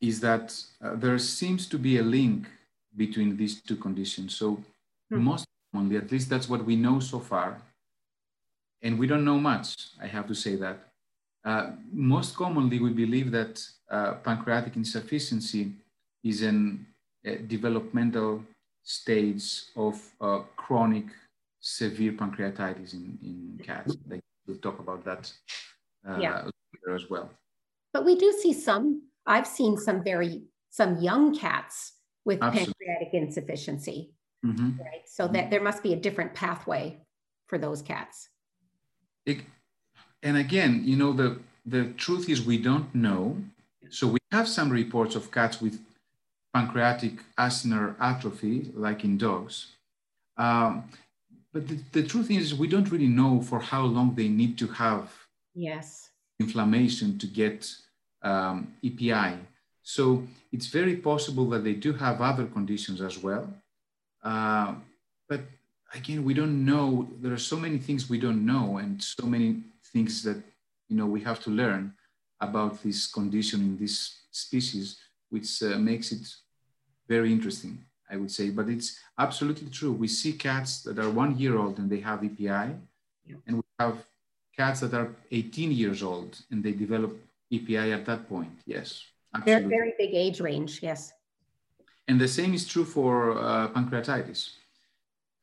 is 0.00 0.20
that 0.20 0.54
uh, 0.82 0.94
there 0.96 1.18
seems 1.18 1.66
to 1.68 1.78
be 1.78 1.98
a 1.98 2.02
link 2.02 2.48
between 2.96 3.36
these 3.36 3.60
two 3.60 3.76
conditions. 3.76 4.36
So 4.36 4.52
mm-hmm. 4.52 5.22
most 5.22 5.46
commonly, 5.72 5.96
at 5.96 6.10
least 6.10 6.28
that's 6.30 6.48
what 6.48 6.64
we 6.64 6.76
know 6.76 7.00
so 7.00 7.18
far, 7.20 7.60
and 8.82 8.98
we 8.98 9.06
don't 9.06 9.24
know 9.24 9.38
much, 9.38 9.76
I 10.02 10.06
have 10.06 10.26
to 10.28 10.34
say 10.34 10.56
that. 10.56 10.78
Uh, 11.44 11.70
most 11.92 12.36
commonly, 12.36 12.78
we 12.80 12.90
believe 12.90 13.30
that 13.30 13.62
uh, 13.90 14.14
pancreatic 14.14 14.76
insufficiency 14.76 15.72
is 16.22 16.42
an 16.42 16.86
a 17.24 17.36
developmental 17.36 18.42
stage 18.82 19.64
of 19.76 20.00
uh, 20.20 20.40
chronic 20.56 21.04
severe 21.60 22.12
pancreatitis 22.12 22.94
in, 22.94 23.18
in 23.22 23.60
cats. 23.62 23.96
We'll 24.46 24.56
talk 24.56 24.78
about 24.78 25.04
that 25.04 25.30
uh, 26.08 26.18
yeah. 26.18 26.44
later 26.44 26.94
as 26.94 27.10
well. 27.10 27.30
But 27.92 28.04
we 28.04 28.14
do 28.14 28.32
see 28.32 28.52
some, 28.52 29.02
I've 29.30 29.46
seen 29.46 29.78
some 29.78 30.02
very, 30.02 30.42
some 30.70 30.98
young 30.98 31.34
cats 31.34 31.92
with 32.24 32.42
Absolutely. 32.42 32.74
pancreatic 32.74 33.14
insufficiency, 33.14 34.10
mm-hmm. 34.44 34.70
right? 34.82 35.04
So 35.06 35.24
mm-hmm. 35.24 35.34
that 35.34 35.50
there 35.50 35.62
must 35.62 35.84
be 35.84 35.92
a 35.92 35.96
different 35.96 36.34
pathway 36.34 36.98
for 37.46 37.56
those 37.56 37.80
cats. 37.80 38.28
It, 39.24 39.38
and 40.24 40.36
again, 40.36 40.82
you 40.84 40.96
know, 40.96 41.12
the, 41.12 41.38
the 41.64 41.84
truth 41.96 42.28
is 42.28 42.42
we 42.42 42.58
don't 42.58 42.92
know. 42.92 43.36
So 43.88 44.08
we 44.08 44.18
have 44.32 44.48
some 44.48 44.68
reports 44.68 45.14
of 45.14 45.30
cats 45.30 45.60
with 45.60 45.78
pancreatic 46.52 47.14
acinar 47.38 47.94
atrophy, 48.00 48.72
like 48.74 49.04
in 49.04 49.16
dogs. 49.16 49.68
Um, 50.36 50.90
but 51.52 51.68
the, 51.68 51.78
the, 51.92 52.02
truth 52.02 52.30
is, 52.32 52.54
we 52.54 52.66
don't 52.66 52.90
really 52.90 53.08
know 53.08 53.40
for 53.42 53.60
how 53.60 53.82
long 53.82 54.14
they 54.14 54.28
need 54.28 54.58
to 54.58 54.66
have 54.68 55.12
yes. 55.54 56.10
inflammation 56.40 57.18
to 57.18 57.26
get 57.26 57.68
um, 58.22 58.74
EPI. 58.82 59.38
So 59.82 60.24
it's 60.52 60.66
very 60.66 60.96
possible 60.96 61.48
that 61.50 61.64
they 61.64 61.74
do 61.74 61.92
have 61.94 62.20
other 62.20 62.46
conditions 62.46 63.00
as 63.00 63.18
well. 63.18 63.52
Uh, 64.22 64.74
but 65.28 65.40
again, 65.94 66.24
we 66.24 66.34
don't 66.34 66.64
know. 66.64 67.08
There 67.20 67.32
are 67.32 67.38
so 67.38 67.56
many 67.56 67.78
things 67.78 68.10
we 68.10 68.18
don't 68.18 68.44
know, 68.44 68.78
and 68.78 69.02
so 69.02 69.26
many 69.26 69.62
things 69.92 70.22
that 70.22 70.36
you 70.88 70.96
know 70.96 71.06
we 71.06 71.20
have 71.22 71.40
to 71.44 71.50
learn 71.50 71.94
about 72.40 72.82
this 72.82 73.06
condition 73.06 73.60
in 73.60 73.78
this 73.78 74.20
species 74.30 74.96
which 75.30 75.62
uh, 75.62 75.78
makes 75.78 76.12
it 76.12 76.26
very 77.08 77.32
interesting, 77.32 77.78
I 78.10 78.16
would 78.16 78.30
say. 78.30 78.50
But 78.50 78.68
it's 78.68 78.98
absolutely 79.18 79.68
true. 79.70 79.92
We 79.92 80.08
see 80.08 80.32
cats 80.32 80.82
that 80.82 80.98
are 80.98 81.10
one 81.10 81.38
year 81.38 81.56
old 81.56 81.78
and 81.78 81.88
they 81.88 82.00
have 82.00 82.24
EPI, 82.24 82.74
yeah. 83.26 83.36
and 83.46 83.56
we 83.56 83.62
have 83.78 84.04
cats 84.56 84.80
that 84.80 84.92
are 84.94 85.14
18 85.30 85.72
years 85.72 86.02
old 86.02 86.38
and 86.50 86.62
they 86.62 86.72
develop 86.72 87.16
EPI 87.52 87.92
at 87.92 88.04
that 88.06 88.28
point. 88.28 88.52
Yes, 88.66 89.04
absolutely. 89.34 89.68
Very, 89.68 89.68
very 89.68 89.94
big 89.98 90.14
age 90.14 90.40
range. 90.40 90.80
Yes. 90.82 91.12
And 92.08 92.20
the 92.20 92.28
same 92.28 92.54
is 92.54 92.66
true 92.66 92.84
for 92.84 93.38
uh, 93.38 93.68
pancreatitis. 93.68 94.50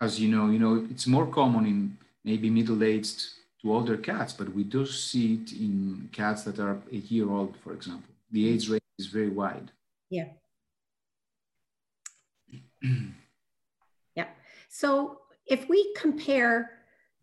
As 0.02 0.20
you 0.20 0.30
know, 0.30 0.50
you 0.50 0.60
know 0.60 0.86
it's 0.92 1.08
more 1.08 1.26
common 1.26 1.66
in 1.66 1.98
maybe 2.24 2.50
middle-aged 2.50 3.20
to 3.62 3.74
older 3.74 3.98
cats, 3.98 4.34
but 4.34 4.54
we 4.54 4.64
do 4.64 4.86
see 4.86 5.36
it 5.36 5.54
in 5.54 6.10
cats 6.12 6.44
that 6.44 6.60
are 6.60 6.78
a 6.92 6.98
year 6.98 7.30
old, 7.30 7.56
for 7.64 7.74
example. 7.74 8.10
The 8.32 8.48
age 8.50 8.70
range 8.70 8.84
is 9.00 9.08
very 9.08 9.30
wide. 9.30 9.72
Yeah. 10.10 10.28
yeah. 14.16 14.28
So 14.70 15.22
if 15.46 15.68
we 15.70 15.94
compare 15.96 16.72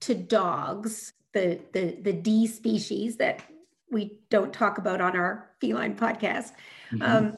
to 0.01 0.15
dogs, 0.15 1.13
the, 1.33 1.61
the, 1.73 1.99
the 2.01 2.13
D 2.13 2.47
species 2.47 3.17
that 3.19 3.43
we 3.91 4.21
don't 4.31 4.53
talk 4.53 4.79
about 4.79 5.01
on 5.01 5.17
our 5.17 5.51
feline 5.61 5.97
podcast. 5.97 6.53
Mm-hmm. 6.93 7.03
Um, 7.03 7.37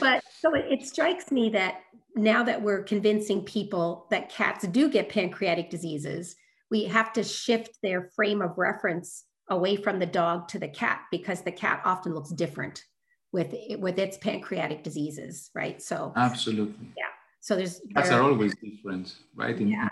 but 0.00 0.22
so 0.40 0.54
it, 0.54 0.66
it 0.70 0.86
strikes 0.86 1.30
me 1.30 1.50
that 1.50 1.80
now 2.14 2.42
that 2.42 2.60
we're 2.60 2.82
convincing 2.82 3.42
people 3.42 4.06
that 4.10 4.30
cats 4.30 4.66
do 4.68 4.88
get 4.88 5.08
pancreatic 5.08 5.70
diseases, 5.70 6.36
we 6.70 6.84
have 6.84 7.12
to 7.14 7.22
shift 7.22 7.78
their 7.82 8.10
frame 8.14 8.42
of 8.42 8.58
reference 8.58 9.24
away 9.48 9.76
from 9.76 9.98
the 9.98 10.06
dog 10.06 10.48
to 10.48 10.58
the 10.58 10.68
cat 10.68 11.02
because 11.10 11.42
the 11.42 11.52
cat 11.52 11.80
often 11.84 12.14
looks 12.14 12.30
different 12.30 12.84
with 13.32 13.54
with 13.78 13.98
its 13.98 14.16
pancreatic 14.18 14.82
diseases, 14.82 15.50
right? 15.54 15.80
So 15.82 16.12
absolutely, 16.16 16.88
yeah. 16.96 17.04
So 17.40 17.56
there's 17.56 17.80
cats 17.94 18.10
are 18.10 18.22
always 18.22 18.54
different, 18.56 19.14
right? 19.34 19.58
In 19.58 19.68
yeah. 19.68 19.88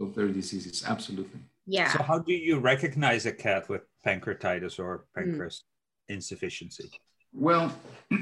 of 0.00 0.14
their 0.14 0.28
diseases, 0.28 0.84
absolutely. 0.86 1.40
Yeah. 1.66 1.92
So 1.92 2.02
how 2.02 2.18
do 2.18 2.32
you 2.32 2.58
recognize 2.58 3.26
a 3.26 3.32
cat 3.32 3.68
with 3.68 3.82
pancreatitis 4.06 4.78
or 4.78 5.04
pancreas 5.14 5.64
mm. 6.10 6.14
insufficiency? 6.14 6.90
Well, 7.32 7.72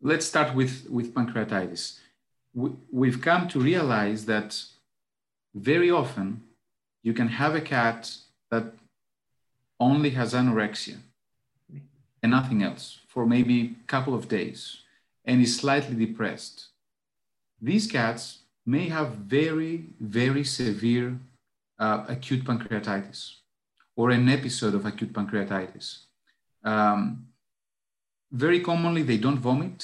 let's 0.00 0.26
start 0.26 0.54
with 0.54 0.86
with 0.90 1.14
pancreatitis. 1.14 1.98
We, 2.54 2.70
we've 2.90 3.20
come 3.20 3.48
to 3.48 3.58
realize 3.60 4.26
that 4.26 4.62
very 5.54 5.90
often 5.90 6.42
you 7.02 7.12
can 7.12 7.28
have 7.28 7.54
a 7.54 7.60
cat 7.60 8.10
that 8.50 8.72
only 9.78 10.10
has 10.10 10.32
anorexia 10.32 10.98
and 12.22 12.30
nothing 12.30 12.62
else 12.62 13.00
for 13.06 13.26
maybe 13.26 13.76
a 13.84 13.86
couple 13.86 14.14
of 14.14 14.28
days 14.28 14.78
and 15.24 15.42
is 15.42 15.56
slightly 15.56 15.96
depressed. 16.06 16.68
These 17.60 17.86
cats 17.86 18.40
may 18.66 18.88
have 18.88 19.08
very, 19.38 19.86
very 20.00 20.44
severe 20.44 21.18
uh, 21.84 21.98
acute 22.16 22.42
pancreatitis 22.48 23.20
or 23.98 24.06
an 24.10 24.28
episode 24.38 24.74
of 24.74 24.86
acute 24.90 25.12
pancreatitis. 25.18 25.86
Um, 26.72 27.26
very 28.44 28.60
commonly, 28.70 29.02
they 29.02 29.20
don't 29.24 29.42
vomit, 29.48 29.80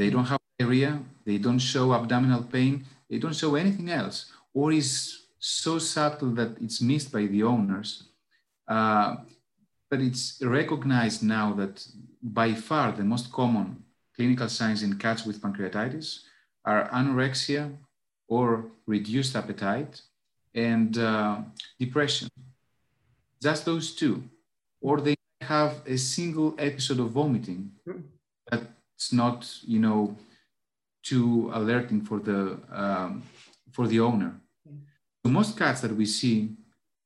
they 0.00 0.10
don't 0.10 0.28
have 0.32 0.40
diarrhea, 0.58 0.92
they 1.28 1.38
don't 1.38 1.64
show 1.72 1.86
abdominal 1.92 2.44
pain, 2.56 2.84
they 3.08 3.18
don't 3.22 3.40
show 3.42 3.52
anything 3.54 3.88
else, 3.90 4.16
or 4.52 4.72
is 4.72 4.90
so 5.38 5.78
subtle 5.78 6.32
that 6.40 6.52
it's 6.64 6.80
missed 6.90 7.10
by 7.16 7.24
the 7.26 7.42
owners. 7.42 7.90
Uh, 8.74 9.16
but 9.90 10.00
it's 10.08 10.24
recognized 10.42 11.20
now 11.22 11.46
that 11.60 11.74
by 12.40 12.48
far 12.68 12.86
the 12.92 13.04
most 13.04 13.26
common 13.40 13.68
clinical 14.16 14.48
signs 14.48 14.82
in 14.82 14.98
cats 15.04 15.22
with 15.26 15.40
pancreatitis 15.44 16.06
are 16.64 16.82
anorexia 16.98 17.62
or 18.28 18.46
reduced 18.86 19.36
appetite 19.36 19.94
and 20.56 20.98
uh, 20.98 21.38
depression. 21.78 22.28
Just 23.40 23.64
those 23.64 23.94
two. 23.94 24.24
Or 24.80 25.00
they 25.00 25.14
have 25.42 25.82
a 25.86 25.96
single 25.96 26.54
episode 26.58 26.98
of 26.98 27.10
vomiting 27.10 27.72
that's 28.50 29.12
not, 29.12 29.48
you 29.62 29.78
know, 29.78 30.16
too 31.02 31.50
alerting 31.52 32.00
for 32.02 32.18
the, 32.18 32.58
um, 32.72 33.22
for 33.70 33.86
the 33.86 34.00
owner. 34.00 34.34
So 35.24 35.30
most 35.30 35.56
cats 35.58 35.80
that 35.82 35.94
we 35.94 36.06
see 36.06 36.56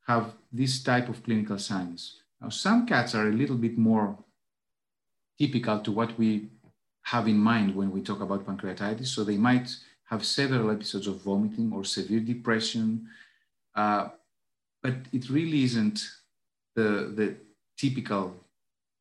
have 0.07 0.33
this 0.53 0.83
type 0.83 1.09
of 1.09 1.23
clinical 1.23 1.59
signs. 1.59 2.23
Now, 2.41 2.49
some 2.49 2.87
cats 2.87 3.15
are 3.15 3.29
a 3.29 3.33
little 3.33 3.57
bit 3.57 3.77
more 3.77 4.17
typical 5.39 5.81
to 5.81 5.93
what 5.93 6.19
we 6.19 6.49
have 7.03 7.29
in 7.29 7.39
mind 7.39 7.75
when 7.75 7.91
we 7.91 8.01
talk 8.03 8.21
about 8.21 8.47
pancreatitis. 8.47 9.07
So 9.07 9.25
they 9.25 9.37
might 9.37 9.75
have 10.05 10.25
several 10.25 10.71
episodes 10.71 11.07
of 11.07 11.23
vomiting 11.23 11.73
or 11.73 11.85
severe 11.85 12.21
depression, 12.21 13.09
uh, 13.75 14.09
but 14.83 14.95
it 15.13 15.29
really 15.31 15.65
isn't 15.65 16.01
the, 16.75 17.13
the 17.15 17.37
typical 17.77 18.35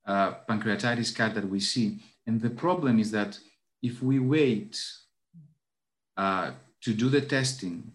uh, 0.06 0.34
pancreatitis 0.48 1.16
cat 1.16 1.36
that 1.36 1.48
we 1.48 1.60
see. 1.60 2.00
And 2.26 2.42
the 2.42 2.50
problem 2.50 3.00
is 3.00 3.12
that 3.12 3.40
if 3.82 4.02
we 4.02 4.20
wait 4.20 4.82
uh, 6.18 6.52
to 6.82 6.94
do 6.94 7.10
the 7.10 7.22
testing 7.22 7.92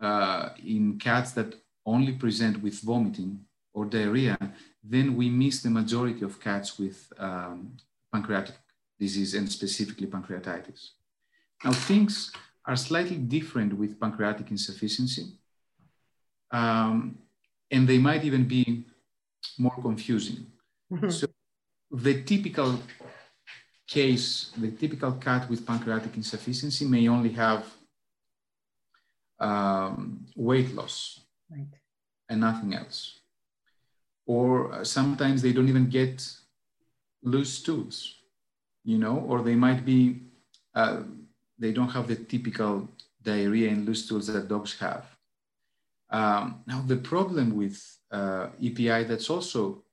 uh, 0.00 0.50
in 0.64 0.98
cats 0.98 1.32
that 1.32 1.54
only 1.86 2.12
present 2.12 2.62
with 2.62 2.80
vomiting 2.80 3.40
or 3.72 3.84
diarrhea, 3.84 4.38
then 4.82 5.16
we 5.16 5.28
miss 5.28 5.62
the 5.62 5.70
majority 5.70 6.24
of 6.24 6.40
cats 6.40 6.78
with 6.78 7.12
um, 7.18 7.76
pancreatic 8.12 8.54
disease 8.98 9.34
and 9.34 9.50
specifically 9.50 10.06
pancreatitis. 10.06 10.90
Now, 11.64 11.72
things 11.72 12.32
are 12.66 12.76
slightly 12.76 13.16
different 13.16 13.72
with 13.76 13.98
pancreatic 14.00 14.50
insufficiency, 14.50 15.32
um, 16.50 17.18
and 17.70 17.88
they 17.88 17.98
might 17.98 18.24
even 18.24 18.44
be 18.44 18.84
more 19.58 19.76
confusing. 19.80 20.46
Mm-hmm. 20.92 21.10
So, 21.10 21.26
the 21.90 22.22
typical 22.22 22.80
case, 23.86 24.50
the 24.56 24.70
typical 24.70 25.12
cat 25.12 25.48
with 25.48 25.66
pancreatic 25.66 26.16
insufficiency 26.16 26.84
may 26.84 27.08
only 27.08 27.30
have 27.30 27.64
um, 29.38 30.26
weight 30.36 30.74
loss 30.74 31.20
right. 31.50 31.66
and 32.28 32.40
nothing 32.40 32.74
else. 32.74 33.20
Or 34.26 34.72
uh, 34.72 34.84
sometimes 34.84 35.42
they 35.42 35.52
don't 35.52 35.68
even 35.68 35.88
get 35.88 36.26
loose 37.22 37.52
stools, 37.52 38.16
you 38.84 38.98
know, 38.98 39.18
or 39.28 39.42
they 39.42 39.54
might 39.54 39.84
be, 39.84 40.22
uh, 40.74 41.02
they 41.58 41.72
don't 41.72 41.90
have 41.90 42.08
the 42.08 42.16
typical 42.16 42.88
diarrhea 43.22 43.70
and 43.70 43.86
loose 43.86 44.04
stools 44.04 44.26
that 44.28 44.48
dogs 44.48 44.78
have. 44.78 45.13
Um, 46.10 46.62
now, 46.66 46.82
the 46.86 46.96
problem 46.96 47.56
with 47.56 47.80
uh, 48.10 48.48
EPI 48.62 49.04
that's 49.04 49.30
also 49.30 49.84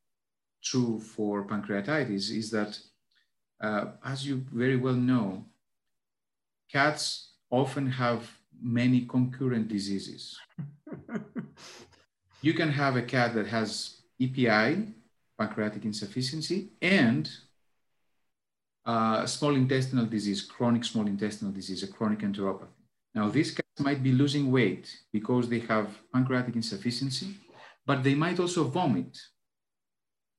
true 0.64 1.00
for 1.00 1.48
pancreatitis 1.48 2.30
is 2.32 2.52
that, 2.52 2.78
uh, 3.60 3.86
as 4.06 4.26
you 4.26 4.46
very 4.52 4.76
well 4.76 4.94
know, 4.94 5.46
cats 6.72 7.34
often 7.50 7.88
have 7.88 8.30
many 8.62 9.06
concurrent 9.06 9.68
diseases. 9.68 10.38
you 12.42 12.54
can 12.54 12.70
have 12.70 12.96
a 12.96 13.02
cat 13.02 13.34
that 13.34 13.48
has 13.48 14.02
EPI, 14.20 14.88
pancreatic 15.38 15.84
insufficiency, 15.86 16.70
and 16.82 17.30
uh, 18.86 19.26
small 19.26 19.56
intestinal 19.56 20.06
disease, 20.06 20.42
chronic 20.42 20.84
small 20.84 21.08
intestinal 21.08 21.52
disease, 21.52 21.84
a 21.84 21.88
chronic 21.88 22.20
enteropathy. 22.20 22.68
Now, 23.14 23.30
these 23.30 23.60
might 23.82 24.02
be 24.02 24.12
losing 24.12 24.52
weight 24.52 24.86
because 25.12 25.50
they 25.50 25.60
have 25.60 25.88
pancreatic 26.14 26.56
insufficiency, 26.56 27.36
but 27.86 28.04
they 28.04 28.16
might 28.16 28.40
also 28.40 28.64
vomit 28.64 29.18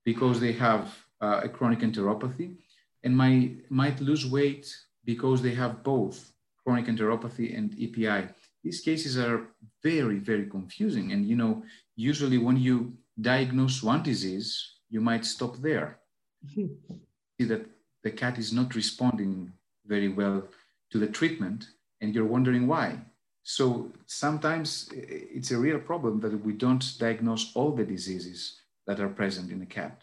because 0.04 0.40
they 0.40 0.52
have 0.52 0.84
uh, 1.20 1.40
a 1.44 1.49
chronic 1.49 1.80
enteropathy 1.80 2.56
and 3.04 3.16
might, 3.16 3.70
might 3.70 4.00
lose 4.00 4.25
weight 4.26 4.66
because 5.04 5.42
they 5.42 5.54
have 5.54 5.82
both 5.82 6.32
chronic 6.64 6.87
enteropathy 6.87 7.56
and 7.56 7.75
EPI. 7.78 8.28
These 8.62 8.80
cases 8.80 9.18
are 9.18 9.49
very, 9.82 10.18
very 10.18 10.46
confusing. 10.46 11.12
And, 11.12 11.26
you 11.26 11.37
know, 11.37 11.64
usually 11.96 12.38
when 12.38 12.56
you 12.56 12.94
diagnose 13.20 13.82
one 13.82 14.02
disease, 14.02 14.76
you 14.88 15.00
might 15.00 15.25
stop 15.25 15.56
there. 15.58 15.99
See 16.54 17.46
that 17.46 17.66
the 18.04 18.11
cat 18.11 18.38
is 18.38 18.52
not 18.52 18.75
responding 18.75 19.52
very 19.87 20.08
well 20.08 20.44
to 20.90 20.99
the 20.99 21.08
treatment 21.08 21.66
and 22.00 22.14
you're 22.14 22.25
wondering 22.25 22.66
why. 22.66 23.00
So 23.42 23.90
sometimes 24.06 24.88
it's 24.92 25.50
a 25.50 25.58
real 25.58 25.78
problem 25.78 26.20
that 26.20 26.44
we 26.44 26.52
don't 26.52 26.84
diagnose 26.99 27.52
all 27.54 27.72
the 27.72 27.84
diseases 27.84 28.61
that 28.87 29.00
are 29.00 29.08
present 29.08 29.50
in 29.50 29.62
a 29.62 29.66
cat. 29.66 30.02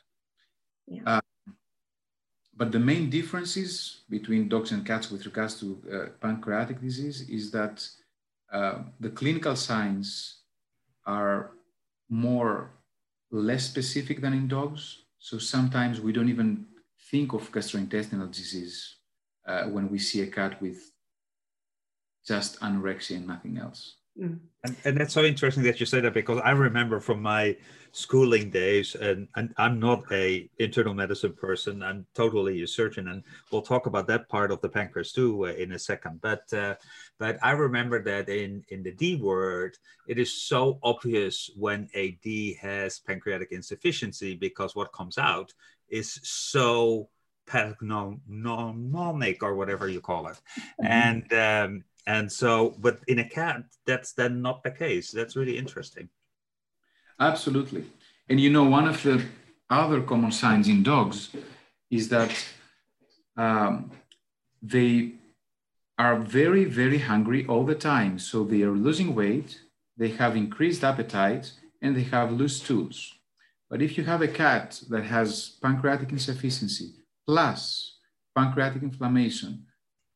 Yeah. 0.87 1.01
Uh, 1.05 1.21
but 2.55 2.73
the 2.73 2.79
main 2.79 3.09
differences 3.09 4.01
between 4.09 4.49
dogs 4.49 4.71
and 4.71 4.85
cats 4.85 5.09
with 5.09 5.25
regards 5.25 5.59
to 5.61 5.81
uh, 5.91 6.05
pancreatic 6.19 6.81
disease 6.81 7.29
is 7.29 7.51
that 7.51 7.87
uh, 8.51 8.79
the 8.99 9.09
clinical 9.09 9.55
signs 9.55 10.39
are 11.05 11.51
more 12.09 12.71
less 13.31 13.63
specific 13.63 14.19
than 14.19 14.33
in 14.33 14.47
dogs. 14.47 15.03
So 15.19 15.37
sometimes 15.37 16.01
we 16.01 16.11
don't 16.11 16.29
even 16.29 16.65
think 17.09 17.33
of 17.33 17.49
gastrointestinal 17.51 18.31
disease 18.31 18.95
uh, 19.47 19.63
when 19.65 19.89
we 19.89 19.99
see 19.99 20.21
a 20.21 20.27
cat 20.27 20.61
with 20.61 20.91
just 22.25 22.59
anorexia 22.59 23.17
and 23.17 23.27
nothing 23.27 23.57
else. 23.57 23.95
Mm. 24.19 24.39
And, 24.63 24.75
and 24.83 24.97
that's 24.97 25.13
so 25.13 25.23
interesting 25.23 25.63
that 25.63 25.79
you 25.79 25.85
say 25.85 26.01
that 26.01 26.13
because 26.13 26.41
I 26.43 26.51
remember 26.51 26.99
from 26.99 27.21
my 27.21 27.55
schooling 27.91 28.49
days, 28.49 28.95
and, 28.95 29.27
and 29.35 29.53
I'm 29.57 29.79
not 29.79 30.03
a 30.11 30.49
internal 30.59 30.93
medicine 30.93 31.33
person. 31.33 31.81
I'm 31.81 32.05
totally 32.13 32.61
a 32.63 32.67
surgeon, 32.67 33.07
and 33.07 33.23
we'll 33.51 33.61
talk 33.61 33.85
about 33.85 34.07
that 34.07 34.27
part 34.27 34.51
of 34.51 34.61
the 34.61 34.69
pancreas 34.69 35.13
too 35.13 35.45
uh, 35.45 35.51
in 35.51 35.71
a 35.71 35.79
second. 35.79 36.19
But 36.21 36.51
uh, 36.53 36.75
but 37.17 37.37
I 37.41 37.51
remember 37.51 38.03
that 38.03 38.29
in 38.29 38.63
in 38.69 38.83
the 38.83 38.91
D 38.91 39.15
word, 39.15 39.77
it 40.07 40.19
is 40.19 40.33
so 40.33 40.79
obvious 40.83 41.49
when 41.55 41.89
a 41.93 42.11
D 42.23 42.57
has 42.61 42.99
pancreatic 42.99 43.51
insufficiency 43.51 44.35
because 44.35 44.75
what 44.75 44.93
comes 44.93 45.17
out 45.17 45.53
is 45.87 46.19
so 46.23 47.09
pathognomic 47.47 49.37
or 49.41 49.55
whatever 49.55 49.87
you 49.87 50.01
call 50.01 50.27
it, 50.27 50.39
mm-hmm. 50.81 50.85
and 50.85 51.33
um, 51.33 51.83
and 52.09 52.31
so, 52.31 52.73
but 52.79 52.97
in 53.07 53.19
a 53.19 53.29
cat, 53.29 53.61
that's 53.85 54.13
then 54.13 54.41
not 54.41 54.63
the 54.63 54.71
case. 54.71 55.11
That's 55.11 55.35
really 55.35 55.55
interesting. 55.59 56.09
Absolutely. 57.19 57.83
And 58.27 58.39
you 58.39 58.49
know, 58.49 58.63
one 58.63 58.87
of 58.87 59.03
the 59.03 59.23
other 59.69 60.01
common 60.01 60.31
signs 60.31 60.67
in 60.67 60.81
dogs 60.81 61.29
is 61.91 62.09
that 62.09 62.31
um, 63.37 63.91
they 64.63 65.11
are 65.99 66.15
very, 66.15 66.65
very 66.65 66.97
hungry 66.97 67.45
all 67.45 67.63
the 67.63 67.75
time. 67.75 68.17
So 68.17 68.43
they 68.43 68.63
are 68.63 68.71
losing 68.87 69.13
weight, 69.13 69.61
they 69.95 70.09
have 70.21 70.35
increased 70.35 70.83
appetite, 70.83 71.51
and 71.79 71.95
they 71.95 72.07
have 72.15 72.31
loose 72.31 72.57
stools. 72.57 73.13
But 73.69 73.83
if 73.83 73.99
you 73.99 74.03
have 74.05 74.23
a 74.23 74.27
cat 74.27 74.81
that 74.89 75.03
has 75.03 75.57
pancreatic 75.61 76.11
insufficiency, 76.11 76.95
plus 77.27 77.97
pancreatic 78.35 78.81
inflammation, 78.81 79.67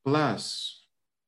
plus 0.03 0.83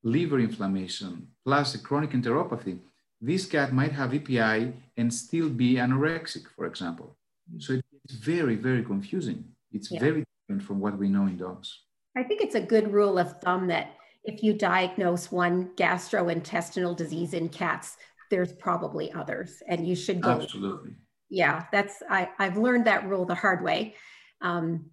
liver 0.06 0.39
inflammation, 0.39 1.28
plus 1.44 1.76
a 1.76 1.80
chronic 1.80 2.12
enteropathy, 2.12 2.80
this 3.20 3.46
cat 3.46 3.74
might 3.74 3.91
have 3.91 4.13
EPI 4.13 4.72
and 4.98 5.13
still 5.13 5.50
be 5.50 5.76
anorexic, 5.76 6.44
for 6.56 6.65
example. 6.65 7.18
So 7.58 7.74
it's 7.74 8.13
very, 8.13 8.56
very 8.56 8.84
confusing. 8.84 9.44
It's 9.72 9.91
yeah. 9.91 10.00
very 10.00 10.24
different 10.48 10.63
from 10.63 10.80
what 10.80 10.98
we 10.98 11.10
know 11.10 11.24
in 11.24 11.38
dogs. 11.38 11.82
I 12.15 12.24
think 12.24 12.41
it's 12.41 12.56
a 12.56 12.62
good 12.62 12.94
rule 12.94 13.18
of 13.18 13.41
thumb 13.41 13.68
that 13.68 13.96
if 14.24 14.44
you 14.44 14.54
diagnose 14.54 15.32
one 15.32 15.70
gastrointestinal 15.76 16.96
disease 16.96 17.34
in 17.34 17.50
cats, 17.50 17.98
there's 18.32 18.54
probably 18.54 19.12
others, 19.13 19.62
and 19.68 19.88
you 19.88 19.96
should 19.96 20.22
go. 20.22 20.32
Absolutely. 20.41 20.91
Yeah, 21.30 21.65
that's 21.72 22.02
I, 22.10 22.30
I've 22.39 22.58
learned 22.58 22.86
that 22.86 23.08
rule 23.08 23.26
the 23.26 23.36
hard 23.36 23.63
way. 23.63 23.96
Um, 24.41 24.91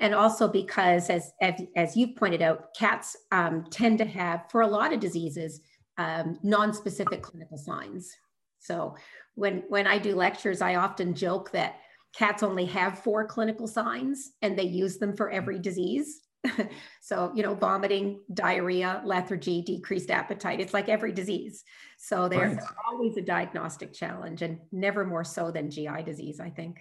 and 0.00 0.14
also 0.14 0.48
because 0.48 1.10
as, 1.10 1.32
as, 1.40 1.60
as 1.76 1.96
you've 1.96 2.16
pointed 2.16 2.42
out, 2.42 2.74
cats 2.74 3.16
um, 3.32 3.64
tend 3.70 3.98
to 3.98 4.04
have, 4.06 4.50
for 4.50 4.62
a 4.62 4.66
lot 4.66 4.92
of 4.92 5.00
diseases, 5.00 5.60
um, 5.98 6.38
non-specific 6.42 7.22
clinical 7.22 7.58
signs. 7.58 8.10
So 8.58 8.96
when, 9.34 9.62
when 9.68 9.86
I 9.86 9.98
do 9.98 10.14
lectures, 10.14 10.62
I 10.62 10.76
often 10.76 11.14
joke 11.14 11.50
that 11.52 11.76
cats 12.14 12.42
only 12.42 12.64
have 12.66 13.00
four 13.00 13.26
clinical 13.26 13.66
signs 13.66 14.32
and 14.42 14.58
they 14.58 14.64
use 14.64 14.96
them 14.96 15.14
for 15.14 15.30
every 15.30 15.58
disease. 15.58 16.22
so, 17.02 17.30
you 17.34 17.42
know, 17.42 17.54
vomiting, 17.54 18.20
diarrhea, 18.32 19.02
lethargy, 19.04 19.60
decreased 19.60 20.10
appetite, 20.10 20.60
it's 20.60 20.72
like 20.72 20.88
every 20.88 21.12
disease. 21.12 21.62
So 21.98 22.28
there's 22.28 22.56
right. 22.56 22.64
always 22.90 23.18
a 23.18 23.22
diagnostic 23.22 23.92
challenge 23.92 24.40
and 24.40 24.58
never 24.72 25.04
more 25.04 25.24
so 25.24 25.50
than 25.50 25.70
GI 25.70 26.02
disease, 26.04 26.40
I 26.40 26.48
think. 26.48 26.80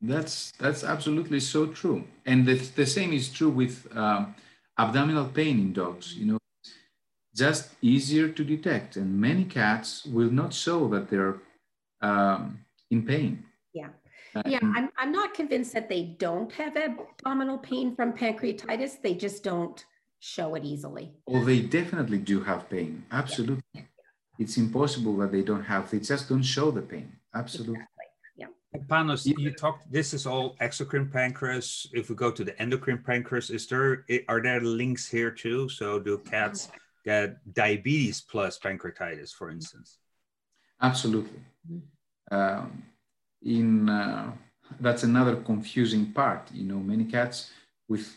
That's 0.00 0.52
that's 0.58 0.84
absolutely 0.84 1.40
so 1.40 1.66
true, 1.66 2.04
and 2.26 2.44
the, 2.46 2.54
the 2.54 2.84
same 2.84 3.14
is 3.14 3.32
true 3.32 3.48
with 3.48 3.86
um, 3.96 4.34
abdominal 4.78 5.24
pain 5.24 5.58
in 5.58 5.72
dogs. 5.72 6.14
You 6.14 6.26
know, 6.26 6.38
just 7.34 7.70
easier 7.80 8.28
to 8.28 8.44
detect, 8.44 8.96
and 8.96 9.18
many 9.18 9.44
cats 9.44 10.04
will 10.04 10.30
not 10.30 10.52
show 10.52 10.86
that 10.88 11.08
they're 11.08 11.36
um, 12.02 12.60
in 12.90 13.06
pain. 13.06 13.44
Yeah, 13.72 13.88
uh, 14.34 14.42
yeah. 14.44 14.58
I'm 14.62 14.90
I'm 14.98 15.12
not 15.12 15.32
convinced 15.32 15.72
that 15.72 15.88
they 15.88 16.14
don't 16.18 16.52
have 16.52 16.76
abdominal 16.76 17.56
pain 17.56 17.96
from 17.96 18.12
pancreatitis. 18.12 19.00
They 19.00 19.14
just 19.14 19.42
don't 19.42 19.82
show 20.18 20.54
it 20.56 20.64
easily. 20.64 21.14
Oh, 21.26 21.42
they 21.42 21.60
definitely 21.60 22.18
do 22.18 22.42
have 22.42 22.68
pain. 22.68 23.04
Absolutely. 23.10 23.62
Yeah. 23.72 23.82
It's 24.38 24.58
impossible 24.58 25.16
that 25.18 25.32
they 25.32 25.42
don't 25.42 25.64
have. 25.64 25.90
They 25.90 26.00
just 26.00 26.28
don't 26.28 26.42
show 26.42 26.70
the 26.70 26.82
pain. 26.82 27.12
Absolutely. 27.34 27.76
Exactly. 27.76 27.95
Panos, 28.88 29.26
you 29.26 29.50
talked. 29.52 29.90
This 29.90 30.14
is 30.14 30.26
all 30.26 30.56
exocrine 30.60 31.12
pancreas. 31.12 31.86
If 31.92 32.08
we 32.10 32.16
go 32.16 32.30
to 32.30 32.44
the 32.44 32.60
endocrine 32.60 33.02
pancreas, 33.04 33.50
is 33.50 33.66
there 33.66 34.04
are 34.28 34.42
there 34.42 34.60
links 34.60 35.08
here 35.08 35.30
too? 35.30 35.68
So 35.68 35.98
do 35.98 36.18
cats 36.18 36.68
get 37.04 37.38
diabetes 37.54 38.20
plus 38.20 38.58
pancreatitis, 38.58 39.32
for 39.32 39.50
instance? 39.50 39.98
Absolutely. 40.82 41.40
Um, 42.30 42.82
in 43.42 43.88
uh, 43.88 44.32
that's 44.80 45.04
another 45.04 45.36
confusing 45.36 46.12
part. 46.12 46.50
You 46.52 46.64
know, 46.64 46.78
many 46.78 47.04
cats 47.04 47.50
with 47.88 48.16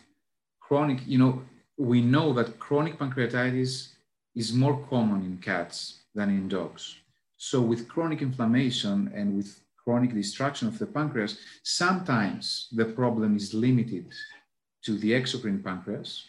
chronic. 0.59 0.99
You 1.05 1.19
know, 1.19 1.41
we 1.77 2.01
know 2.01 2.33
that 2.33 2.59
chronic 2.59 2.97
pancreatitis 2.97 3.89
is 4.35 4.53
more 4.53 4.85
common 4.89 5.23
in 5.23 5.37
cats 5.37 5.99
than 6.15 6.29
in 6.29 6.47
dogs. 6.47 6.95
So 7.37 7.61
with 7.61 7.87
chronic 7.87 8.21
inflammation 8.21 9.11
and 9.15 9.37
with 9.37 9.61
chronic 9.89 10.13
destruction 10.13 10.67
of 10.67 10.77
the 10.77 10.85
pancreas, 10.85 11.39
sometimes 11.63 12.67
the 12.71 12.85
problem 12.85 13.35
is 13.35 13.55
limited 13.55 14.05
to 14.85 14.91
the 14.99 15.11
exocrine 15.19 15.63
pancreas, 15.63 16.25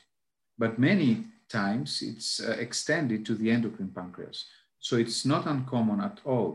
but 0.57 0.79
many 0.79 1.11
times 1.51 2.01
it's 2.01 2.41
uh, 2.41 2.57
extended 2.67 3.27
to 3.27 3.35
the 3.35 3.51
endocrine 3.51 3.93
pancreas. 3.95 4.47
So 4.79 4.97
it's 4.97 5.27
not 5.27 5.47
uncommon 5.47 6.01
at 6.01 6.21
all 6.25 6.53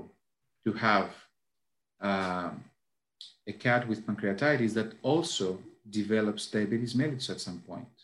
to 0.66 0.74
have 0.74 1.10
uh, 2.02 2.50
a 3.48 3.54
cat 3.54 3.88
with 3.88 4.06
pancreatitis 4.08 4.74
that 4.74 4.94
also 5.04 5.60
develops 5.92 6.48
diabetes 6.48 6.96
mellitus 6.96 7.30
at 7.30 7.40
some 7.40 7.60
point. 7.68 7.96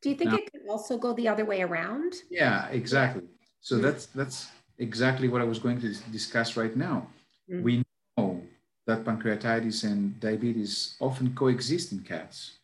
Do 0.00 0.10
you 0.10 0.16
think 0.16 0.30
now, 0.30 0.36
it 0.36 0.52
could 0.52 0.68
also 0.70 0.96
go 0.96 1.12
the 1.14 1.26
other 1.26 1.44
way 1.44 1.62
around? 1.62 2.12
Yeah, 2.30 2.68
exactly. 2.68 3.26
So 3.60 3.74
mm. 3.76 3.82
that's 3.82 4.06
that's 4.06 4.38
exactly 4.78 5.26
what 5.32 5.40
I 5.40 5.44
was 5.52 5.58
going 5.58 5.80
to 5.80 5.88
discuss 6.12 6.56
right 6.56 6.76
now. 6.76 7.08
Mm. 7.50 7.62
We 7.62 7.83
that 8.86 9.04
pancreatitis 9.04 9.84
and 9.84 10.18
diabetes 10.20 10.96
often 11.00 11.34
coexist 11.34 11.92
in 11.92 12.00
cats, 12.00 12.58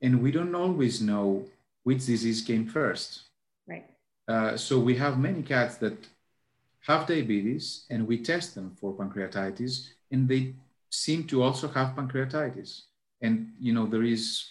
and 0.00 0.22
we 0.22 0.30
don't 0.30 0.54
always 0.54 1.00
know 1.00 1.44
which 1.84 2.06
disease 2.06 2.42
came 2.42 2.66
first. 2.66 3.22
Right. 3.66 3.86
Uh, 4.26 4.56
so 4.56 4.78
we 4.78 4.94
have 4.96 5.18
many 5.18 5.42
cats 5.42 5.76
that 5.76 5.96
have 6.86 7.06
diabetes, 7.06 7.84
and 7.90 8.06
we 8.06 8.18
test 8.18 8.54
them 8.54 8.76
for 8.80 8.94
pancreatitis, 8.94 9.88
and 10.10 10.28
they 10.28 10.54
seem 10.90 11.24
to 11.24 11.42
also 11.42 11.68
have 11.68 11.94
pancreatitis. 11.94 12.82
And 13.20 13.52
you 13.60 13.72
know 13.72 13.86
there 13.86 14.04
is 14.04 14.44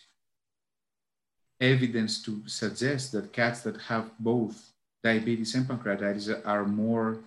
evidence 1.60 2.22
to 2.24 2.42
suggest 2.48 3.12
that 3.12 3.34
cats 3.34 3.62
that 3.62 3.78
have 3.82 4.12
both 4.20 4.74
diabetes 5.04 5.56
and 5.56 5.66
pancreatitis 5.68 6.46
are 6.46 6.66
more 6.66 7.20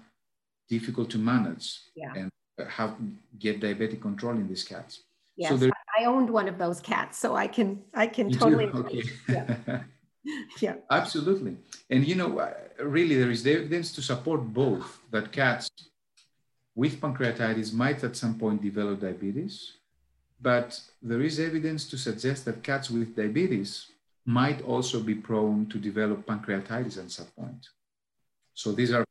difficult 0.68 1.10
to 1.10 1.18
manage 1.18 1.80
yeah. 1.96 2.12
and 2.14 2.29
have 2.68 2.96
get 3.38 3.60
diabetic 3.60 4.00
control 4.00 4.34
in 4.34 4.48
these 4.48 4.64
cats. 4.64 5.02
Yes, 5.36 5.60
so 5.60 5.70
I 5.98 6.04
owned 6.04 6.30
one 6.30 6.48
of 6.48 6.58
those 6.58 6.80
cats, 6.80 7.18
so 7.18 7.34
I 7.34 7.46
can 7.46 7.82
I 7.94 8.06
can 8.06 8.30
totally. 8.30 8.66
Okay. 8.74 9.02
Yeah. 9.28 9.82
yeah. 10.60 10.74
Absolutely, 10.90 11.56
and 11.88 12.06
you 12.06 12.14
know, 12.14 12.38
uh, 12.38 12.52
really, 12.82 13.16
there 13.16 13.30
is 13.30 13.46
evidence 13.46 13.92
to 13.92 14.02
support 14.02 14.40
both 14.52 15.00
that 15.10 15.32
cats 15.32 15.70
with 16.74 17.00
pancreatitis 17.00 17.72
might 17.72 18.02
at 18.04 18.16
some 18.16 18.38
point 18.38 18.62
develop 18.62 19.00
diabetes, 19.00 19.76
but 20.40 20.80
there 21.02 21.22
is 21.22 21.40
evidence 21.40 21.88
to 21.88 21.96
suggest 21.98 22.44
that 22.44 22.62
cats 22.62 22.90
with 22.90 23.16
diabetes 23.16 23.86
might 24.26 24.62
also 24.62 25.00
be 25.00 25.14
prone 25.14 25.66
to 25.66 25.78
develop 25.78 26.26
pancreatitis 26.26 26.98
at 26.98 27.10
some 27.10 27.26
point. 27.38 27.68
So 28.54 28.72
these 28.72 28.92
are 28.92 29.04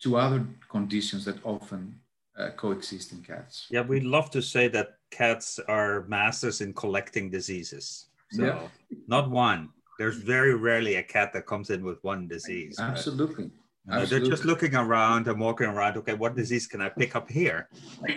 two 0.00 0.16
other 0.16 0.46
conditions 0.68 1.24
that 1.24 1.44
often 1.44 2.00
uh, 2.40 2.50
coexist 2.50 3.12
in 3.12 3.22
cats. 3.22 3.66
Yeah, 3.70 3.82
we 3.82 4.00
love 4.00 4.30
to 4.30 4.42
say 4.42 4.68
that 4.68 4.96
cats 5.10 5.58
are 5.68 6.04
masters 6.08 6.60
in 6.60 6.72
collecting 6.72 7.30
diseases. 7.30 8.06
So 8.32 8.44
yeah. 8.44 8.68
not 9.06 9.30
one. 9.30 9.70
There's 9.98 10.16
very 10.16 10.54
rarely 10.54 10.96
a 10.96 11.02
cat 11.02 11.32
that 11.34 11.46
comes 11.46 11.70
in 11.70 11.84
with 11.84 12.02
one 12.02 12.26
disease. 12.26 12.78
Absolutely. 12.80 13.50
Uh, 13.90 14.04
they're 14.04 14.20
just 14.20 14.44
looking 14.44 14.74
around 14.74 15.26
and 15.26 15.38
walking 15.40 15.66
around. 15.66 15.96
Okay, 15.98 16.14
what 16.14 16.36
disease 16.36 16.66
can 16.66 16.80
I 16.80 16.88
pick 16.88 17.16
up 17.16 17.28
here? 17.30 17.68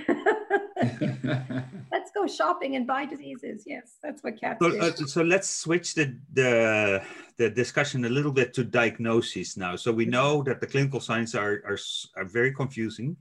let's 1.91 2.11
go 2.13 2.27
shopping 2.27 2.75
and 2.75 2.85
buy 2.85 3.05
diseases. 3.05 3.63
Yes, 3.65 3.95
that's 4.01 4.23
what 4.23 4.39
cats 4.39 4.59
so, 4.61 4.69
do. 4.69 4.79
Uh, 4.79 4.91
so 4.91 5.23
let's 5.23 5.49
switch 5.49 5.95
the, 5.95 6.15
the, 6.33 7.01
the 7.37 7.49
discussion 7.49 8.05
a 8.05 8.09
little 8.09 8.31
bit 8.31 8.53
to 8.53 8.63
diagnoses 8.63 9.57
now. 9.57 9.75
So 9.75 9.91
we 9.91 10.05
know 10.05 10.43
that 10.43 10.61
the 10.61 10.67
clinical 10.67 10.99
signs 10.99 11.33
are, 11.33 11.63
are, 11.65 11.79
are 12.17 12.25
very 12.25 12.53
confusing 12.53 13.17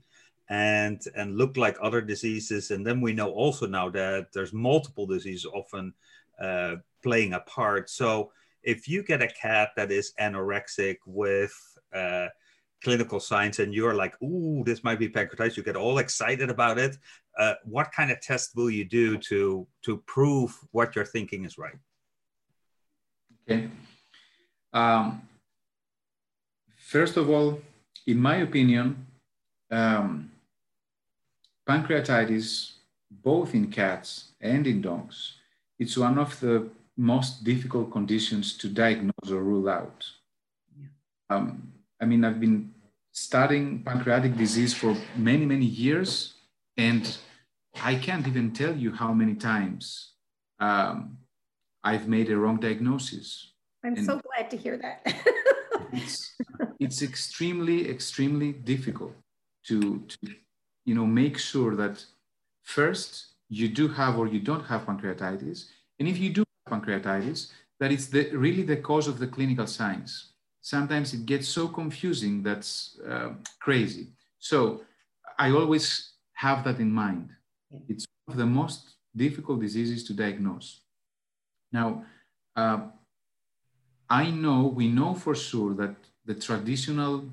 and 0.49 1.01
and 1.15 1.37
look 1.37 1.57
like 1.57 1.77
other 1.81 2.01
diseases. 2.01 2.71
And 2.71 2.85
then 2.85 3.01
we 3.01 3.13
know 3.13 3.31
also 3.31 3.67
now 3.67 3.89
that 3.89 4.27
there's 4.33 4.53
multiple 4.53 5.05
diseases 5.05 5.45
often 5.45 5.93
uh, 6.41 6.75
playing 7.01 7.33
a 7.33 7.39
part. 7.41 7.89
So 7.89 8.31
if 8.63 8.87
you 8.87 9.03
get 9.03 9.21
a 9.21 9.27
cat 9.27 9.69
that 9.75 9.91
is 9.91 10.13
anorexic 10.19 10.97
with 11.05 11.53
uh, 11.93 12.27
clinical 12.83 13.19
signs 13.19 13.59
and 13.59 13.73
you're 13.73 13.93
like, 13.93 14.21
ooh, 14.21 14.63
this 14.65 14.83
might 14.83 14.99
be 14.99 15.09
pancreatitis, 15.09 15.57
you 15.57 15.63
get 15.63 15.75
all 15.75 15.97
excited 15.97 16.49
about 16.49 16.77
it. 16.77 16.97
Uh, 17.37 17.55
what 17.63 17.91
kind 17.91 18.11
of 18.11 18.21
test 18.21 18.51
will 18.55 18.69
you 18.69 18.85
do 18.85 19.17
to 19.17 19.65
to 19.83 19.97
prove 20.05 20.57
what 20.71 20.95
you're 20.95 21.05
thinking 21.05 21.45
is 21.45 21.57
right? 21.57 21.77
Okay. 23.49 23.69
Um, 24.71 25.21
first 26.77 27.17
of 27.17 27.29
all, 27.29 27.59
in 28.07 28.19
my 28.19 28.37
opinion, 28.37 29.05
um, 29.71 30.31
pancreatitis, 31.67 32.73
both 33.09 33.53
in 33.53 33.69
cats 33.71 34.31
and 34.41 34.67
in 34.67 34.81
dogs, 34.81 35.35
it's 35.79 35.97
one 35.97 36.17
of 36.17 36.39
the 36.39 36.69
most 36.97 37.43
difficult 37.43 37.91
conditions 37.91 38.57
to 38.57 38.67
diagnose 38.69 39.29
or 39.31 39.41
rule 39.41 39.69
out. 39.69 40.05
Yeah. 40.79 40.87
Um, 41.29 41.73
I 42.01 42.05
mean, 42.05 42.23
I've 42.23 42.39
been 42.39 42.73
studying 43.11 43.83
pancreatic 43.83 44.35
disease 44.37 44.73
for 44.73 44.95
many, 45.15 45.45
many 45.45 45.65
years, 45.65 46.33
and 46.77 47.17
I 47.81 47.95
can't 47.95 48.27
even 48.27 48.51
tell 48.51 48.75
you 48.75 48.91
how 48.93 49.13
many 49.13 49.35
times 49.35 50.11
um, 50.59 51.17
I've 51.83 52.07
made 52.07 52.29
a 52.29 52.37
wrong 52.37 52.59
diagnosis. 52.59 53.51
I'm 53.83 53.95
and 53.95 54.05
so 54.05 54.19
glad 54.19 54.49
to 54.51 54.57
hear 54.57 54.77
that. 54.77 55.01
it's, 55.93 56.35
it's 56.79 57.01
extremely, 57.01 57.89
extremely 57.89 58.53
difficult 58.53 59.15
to, 59.67 59.99
to, 59.99 60.17
you 60.85 60.95
know, 60.95 61.05
make 61.05 61.37
sure 61.37 61.75
that 61.75 62.03
first 62.61 63.27
you 63.49 63.67
do 63.69 63.87
have 63.87 64.17
or 64.17 64.27
you 64.27 64.39
don't 64.39 64.65
have 64.65 64.85
pancreatitis, 64.85 65.65
and 65.99 66.07
if 66.07 66.17
you 66.17 66.29
do 66.29 66.43
have 66.65 66.81
pancreatitis, 66.81 67.51
that 67.79 67.91
it's 67.91 68.07
the, 68.07 68.29
really 68.31 68.63
the 68.63 68.77
cause 68.77 69.07
of 69.07 69.19
the 69.19 69.27
clinical 69.27 69.67
signs 69.67 70.33
sometimes 70.63 71.13
it 71.13 71.25
gets 71.25 71.47
so 71.47 71.67
confusing 71.67 72.41
that's 72.41 72.97
uh, 73.07 73.33
crazy. 73.59 74.07
So 74.39 74.81
I 75.37 75.51
always 75.51 76.13
have 76.33 76.63
that 76.63 76.79
in 76.79 76.91
mind. 76.91 77.29
It's 77.89 78.05
one 78.25 78.33
of 78.35 78.39
the 78.39 78.45
most 78.45 78.95
difficult 79.15 79.59
diseases 79.59 80.03
to 80.05 80.13
diagnose. 80.13 80.81
Now, 81.71 82.05
uh, 82.55 82.79
I 84.09 84.31
know, 84.31 84.67
we 84.67 84.87
know 84.87 85.13
for 85.13 85.35
sure 85.35 85.73
that 85.75 85.95
the 86.25 86.35
traditional 86.35 87.25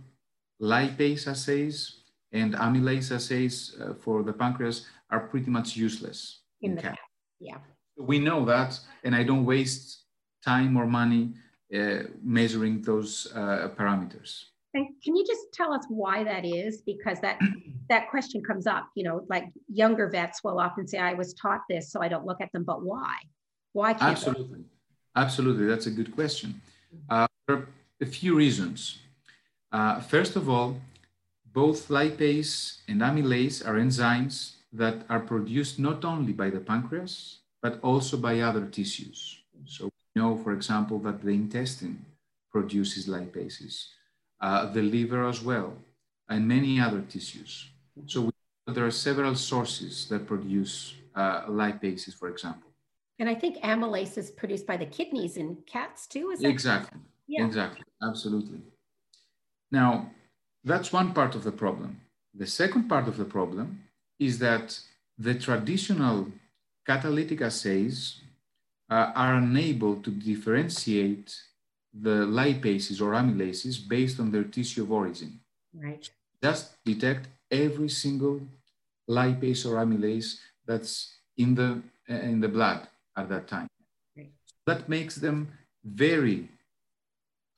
lipase 0.61 1.29
assays 1.29 2.00
and 2.33 2.55
amylase 2.55 3.11
assays 3.15 3.77
uh, 3.81 3.95
for 3.95 4.23
the 4.23 4.33
pancreas 4.33 4.87
are 5.11 5.21
pretty 5.21 5.51
much 5.51 5.77
useless 5.77 6.41
in, 6.63 6.71
in 6.71 6.77
the 6.77 6.83
cat. 6.83 6.99
Yeah. 7.41 7.59
We 7.97 8.19
know 8.19 8.45
that, 8.47 8.79
and 9.05 9.15
I 9.15 9.25
don't 9.25 9.45
waste 9.45 10.05
time 10.45 10.77
or 10.77 10.87
money 10.87 11.35
uh, 11.75 12.05
measuring 12.23 12.83
those 12.83 13.31
uh, 13.35 13.69
parameters. 13.77 14.45
And 14.73 14.87
can 15.03 15.17
you 15.17 15.27
just 15.27 15.53
tell 15.53 15.73
us 15.73 15.85
why 15.89 16.23
that 16.25 16.45
is? 16.45 16.83
Because 16.83 17.21
that 17.21 17.39
that 17.89 18.09
question 18.09 18.43
comes 18.43 18.67
up. 18.67 18.89
You 18.95 19.05
know, 19.05 19.27
like 19.29 19.45
younger 19.69 20.09
vets 20.09 20.43
will 20.45 20.61
often 20.61 20.87
say, 20.87 20.99
"I 20.99 21.15
was 21.15 21.35
taught 21.35 21.63
this, 21.69 21.91
so 21.91 22.01
I 22.01 22.09
don't 22.09 22.25
look 22.25 22.41
at 22.41 22.53
them." 22.53 22.65
But 22.65 22.83
why? 22.85 23.17
Why 23.73 23.93
can't 23.93 24.13
absolutely, 24.13 24.61
they? 24.61 25.21
absolutely? 25.21 25.67
That's 25.67 25.87
a 25.87 25.91
good 25.91 26.15
question. 26.15 26.61
Uh, 27.09 27.27
for 27.47 27.69
a 28.01 28.07
few 28.07 28.35
reasons. 28.37 28.99
Uh, 29.73 30.01
first 30.01 30.35
of 30.37 30.49
all, 30.49 30.81
both 31.53 31.89
lipase 31.89 32.79
and 32.89 33.01
amylase 33.01 33.67
are 33.67 33.75
enzymes 33.75 34.55
that 34.73 35.05
are 35.09 35.21
produced 35.21 35.79
not 35.79 36.05
only 36.05 36.33
by 36.33 36.51
the 36.51 36.61
pancreas 36.61 37.41
but 37.63 37.79
also 37.83 38.17
by 38.17 38.41
other 38.41 38.67
tissues. 38.67 39.43
So 39.67 39.85
we 39.85 40.21
know, 40.21 40.37
for 40.37 40.53
example, 40.53 40.99
that 41.01 41.23
the 41.23 41.31
intestine 41.31 42.05
produces 42.51 43.07
lipases, 43.07 43.87
uh, 44.41 44.67
the 44.73 44.83
liver 44.83 45.29
as 45.29 45.43
well, 45.43 45.75
and 46.29 46.49
many 46.49 46.81
other 46.81 47.03
tissues. 47.03 47.69
So 48.07 48.23
we, 48.23 48.31
there 48.73 48.87
are 48.87 48.91
several 48.91 49.35
sources 49.35 50.09
that 50.09 50.27
produce 50.27 50.95
uh, 51.15 51.43
lipases, 51.47 52.15
for 52.15 52.29
example. 52.29 52.71
And 53.19 53.29
I 53.29 53.35
think 53.35 53.59
amylase 53.59 54.17
is 54.17 54.31
produced 54.31 54.67
by 54.67 54.79
the 54.79 54.87
kidneys 54.87 55.37
in 55.37 55.59
cats 55.67 56.07
too, 56.07 56.31
is 56.31 56.41
that 56.41 56.49
Exactly, 56.49 57.01
yeah. 57.29 57.45
exactly, 57.45 57.85
absolutely. 58.03 58.61
Now, 59.71 60.11
that's 60.65 60.93
one 60.93 61.13
part 61.13 61.35
of 61.35 61.45
the 61.45 61.53
problem. 61.53 62.01
The 62.35 62.47
second 62.47 62.89
part 62.89 63.09
of 63.09 63.17
the 63.17 63.25
problem 63.25 63.85
is 64.19 64.39
that 64.39 64.79
the 65.19 65.35
traditional 65.35 66.29
catalytic 66.87 67.41
assays 67.41 68.21
uh, 68.91 69.13
are 69.15 69.35
unable 69.35 69.97
to 69.97 70.11
differentiate 70.11 71.35
the 71.93 72.27
lipases 72.27 73.01
or 73.01 73.13
amylases 73.13 73.77
based 73.89 74.21
on 74.21 74.31
their 74.31 74.45
tissue 74.45 74.83
of 74.83 74.93
origin. 74.93 75.41
Right. 75.75 76.09
Just 76.43 76.83
detect 76.85 77.29
every 77.51 77.89
single 77.89 78.41
lipase 79.09 79.67
or 79.67 79.75
amylase 79.85 80.39
that's 80.67 81.13
in 81.37 81.55
the 81.55 81.83
in 82.09 82.41
the 82.41 82.49
blood 82.49 82.89
at 83.17 83.29
that 83.29 83.49
time. 83.49 83.69
Right. 84.17 84.31
That 84.67 84.89
makes 84.89 85.17
them 85.17 85.53
very 85.85 86.49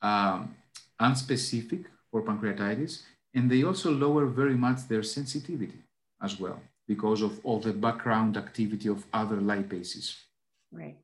um, 0.01 0.55
unspecific 0.99 1.85
for 2.13 2.21
pancreatitis, 2.21 3.01
and 3.33 3.49
they 3.49 3.63
also 3.63 3.89
lower 3.89 4.27
very 4.27 4.53
much 4.53 4.87
their 4.87 5.01
sensitivity 5.01 5.81
as 6.21 6.39
well 6.39 6.61
because 6.87 7.23
of 7.23 7.43
all 7.43 7.59
the 7.59 7.73
background 7.73 8.37
activity 8.37 8.87
of 8.87 9.03
other 9.11 9.37
lipases. 9.37 10.15
Right. 10.71 10.95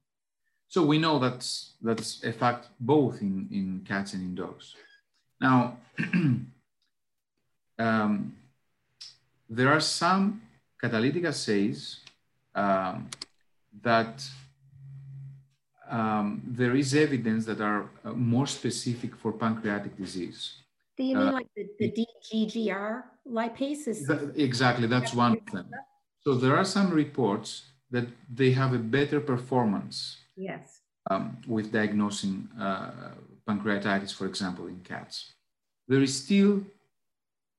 So 0.68 0.86
we 0.86 1.00
know 1.00 1.18
that's, 1.18 1.74
that's 1.82 2.24
a 2.24 2.32
fact 2.32 2.68
both 2.80 3.24
in, 3.24 3.48
in 3.52 3.84
cats 3.88 4.14
and 4.14 4.22
in 4.22 4.36
dogs. 4.36 4.76
Now, 5.42 5.78
um, 7.80 8.36
there 9.50 9.70
are 9.74 9.80
some 9.80 10.44
catalytic 10.80 11.26
assays 11.26 12.02
um, 12.54 13.10
that 13.82 14.24
um, 15.90 16.44
there 16.46 16.76
is 16.76 16.94
evidence 16.94 17.46
that 17.46 17.62
are 17.62 17.90
uh, 18.06 18.12
more 18.12 18.46
specific 18.46 19.16
for 19.16 19.32
pancreatic 19.32 19.98
disease. 19.98 20.59
You 21.04 21.18
mean 21.18 21.28
uh, 21.28 21.32
like 21.32 21.48
the, 21.56 21.70
the 21.80 22.08
DGGR 22.34 23.04
lipases? 23.28 24.06
That, 24.08 24.34
exactly, 24.36 24.88
that's 24.88 25.14
one 25.14 25.34
of 25.38 25.46
them. 25.52 25.70
So 26.22 26.36
there 26.36 26.58
are 26.58 26.66
some 26.66 26.90
reports 26.92 27.64
that 27.92 28.08
they 28.34 28.52
have 28.52 28.74
a 28.74 28.78
better 28.78 29.20
performance 29.20 30.18
yes. 30.36 30.82
Um, 31.10 31.38
with 31.48 31.72
diagnosing 31.72 32.50
uh, 32.60 32.92
pancreatitis, 33.48 34.14
for 34.14 34.28
example, 34.28 34.68
in 34.68 34.80
cats. 34.82 35.34
There 35.88 36.02
is 36.02 36.16
still 36.24 36.62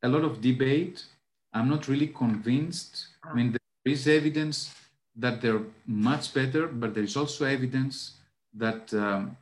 a 0.03 0.09
lot 0.09 0.23
of 0.23 0.41
debate. 0.41 1.05
I'm 1.53 1.69
not 1.69 1.89
really 1.89 2.09
convinced. 2.09 3.09
I 3.25 3.35
mean, 3.35 3.53
there 3.53 3.93
is 3.93 4.07
evidence 4.07 4.73
that 5.17 5.41
they're 5.41 5.63
much 5.87 6.33
better, 6.33 6.69
but 6.69 6.95
there 6.95 7.03
is 7.03 7.17
also 7.17 7.45
evidence 7.45 8.13
that 8.55 8.93
um, 8.95 9.37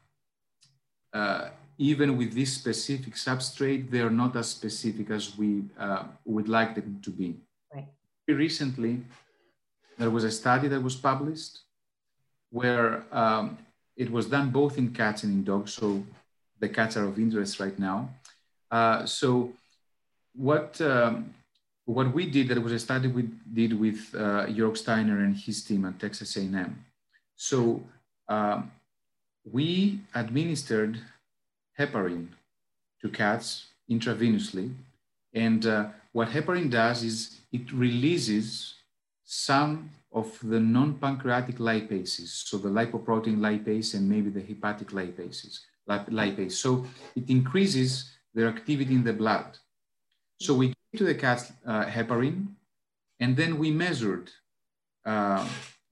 uh, 1.13 1.49
even 1.79 2.17
with 2.17 2.35
this 2.35 2.53
specific 2.53 3.15
substrate, 3.15 3.91
they 3.91 4.01
are 4.01 4.11
not 4.11 4.35
as 4.35 4.49
specific 4.49 5.11
as 5.11 5.39
we 5.39 5.63
uh, 5.79 6.05
would 6.25 6.49
like 6.49 6.75
them 6.75 7.01
to 7.03 7.11
be. 7.11 7.37
Right. 7.73 7.87
Recently, 8.27 9.01
there 9.97 10.11
was 10.11 10.25
a 10.25 10.31
study 10.31 10.67
that 10.69 10.83
was 10.83 10.97
published 10.97 11.61
where 12.51 13.05
um, 13.13 13.59
it 13.97 14.11
was 14.11 14.27
done 14.27 14.51
both 14.51 14.77
in 14.77 14.93
cats 14.93 15.23
and 15.23 15.33
in 15.33 15.45
dogs. 15.45 15.73
So 15.73 16.03
the 16.59 16.69
cats 16.69 16.97
are 16.97 17.05
of 17.05 17.19
interest 17.19 17.61
right 17.61 17.79
now. 17.79 18.11
Uh, 18.71 19.07
so 19.07 19.53
what 20.35 20.81
um, 20.81 21.33
what 21.85 22.13
we 22.13 22.27
did 22.27 22.49
that 22.49 22.63
was 22.63 22.73
a 22.73 22.79
study 22.79 23.09
we 23.09 23.29
did 23.55 23.79
with 23.79 24.15
uh, 24.15 24.47
Jörg 24.47 24.77
Steiner 24.77 25.21
and 25.21 25.35
his 25.35 25.65
team 25.65 25.87
at 25.87 25.99
Texas 25.99 26.37
A&M. 26.37 26.85
So 27.37 27.83
um, 28.29 28.71
we 29.51 30.01
administered 30.15 31.01
heparin 31.79 32.29
to 33.01 33.09
cats 33.09 33.67
intravenously. 33.91 34.73
And 35.33 35.65
uh, 35.67 35.89
what 36.13 36.29
heparin 36.29 36.71
does 36.71 37.03
is 37.03 37.41
it 37.53 37.73
releases 37.73 38.75
some 39.25 39.91
of 40.13 40.39
the 40.43 40.59
non-pancreatic 40.59 41.59
lipases, 41.59 42.29
so 42.49 42.57
the 42.57 42.69
lipoprotein 42.69 43.39
lipase 43.39 43.95
and 43.95 44.09
maybe 44.09 44.31
the 44.31 44.41
hepatic 44.41 44.89
lipases, 44.89 45.61
lipase. 45.89 46.53
So 46.53 46.87
it 47.15 47.29
increases 47.29 48.11
their 48.35 48.49
activity 48.49 48.95
in 48.95 49.05
the 49.05 49.13
blood. 49.13 49.59
So 50.41 50.55
we 50.55 50.69
gave 50.69 50.99
to 50.99 51.05
the 51.05 51.15
cats 51.15 51.53
uh, 51.67 51.85
heparin, 51.85 52.49
and 53.21 53.37
then 53.37 53.59
we 53.59 53.71
measured 53.71 54.31
uh, 55.05 55.47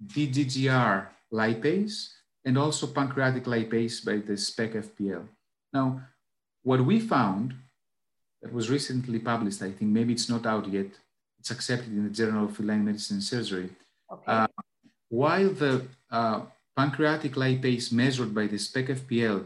DGGR 0.05 1.09
lipase 1.33 2.09
and 2.45 2.57
also 2.57 2.87
pancreatic 2.87 3.45
lipase 3.45 4.05
by 4.05 4.17
the 4.17 4.35
SPEC 4.35 4.87
FPL. 4.89 5.27
Now, 5.77 5.89
what 6.63 6.81
we 6.91 6.97
found 7.01 7.47
that 8.41 8.51
was 8.59 8.71
recently 8.77 9.19
published, 9.19 9.61
I 9.69 9.73
think 9.77 9.89
maybe 9.99 10.13
it's 10.15 10.31
not 10.35 10.45
out 10.53 10.67
yet, 10.79 10.91
it's 11.39 11.51
accepted 11.51 11.93
in 11.99 12.05
the 12.05 12.17
Journal 12.21 12.47
of 12.47 12.57
Feline 12.57 12.85
Medicine 12.87 13.17
and 13.17 13.29
Surgery. 13.35 13.69
Okay. 14.13 14.33
Uh, 14.35 14.47
while 15.21 15.51
the 15.63 15.75
uh, 16.11 16.41
pancreatic 16.77 17.35
lipase 17.43 17.93
measured 17.93 18.33
by 18.39 18.47
the 18.53 18.61
SPEC 18.67 18.87
FPL 19.01 19.39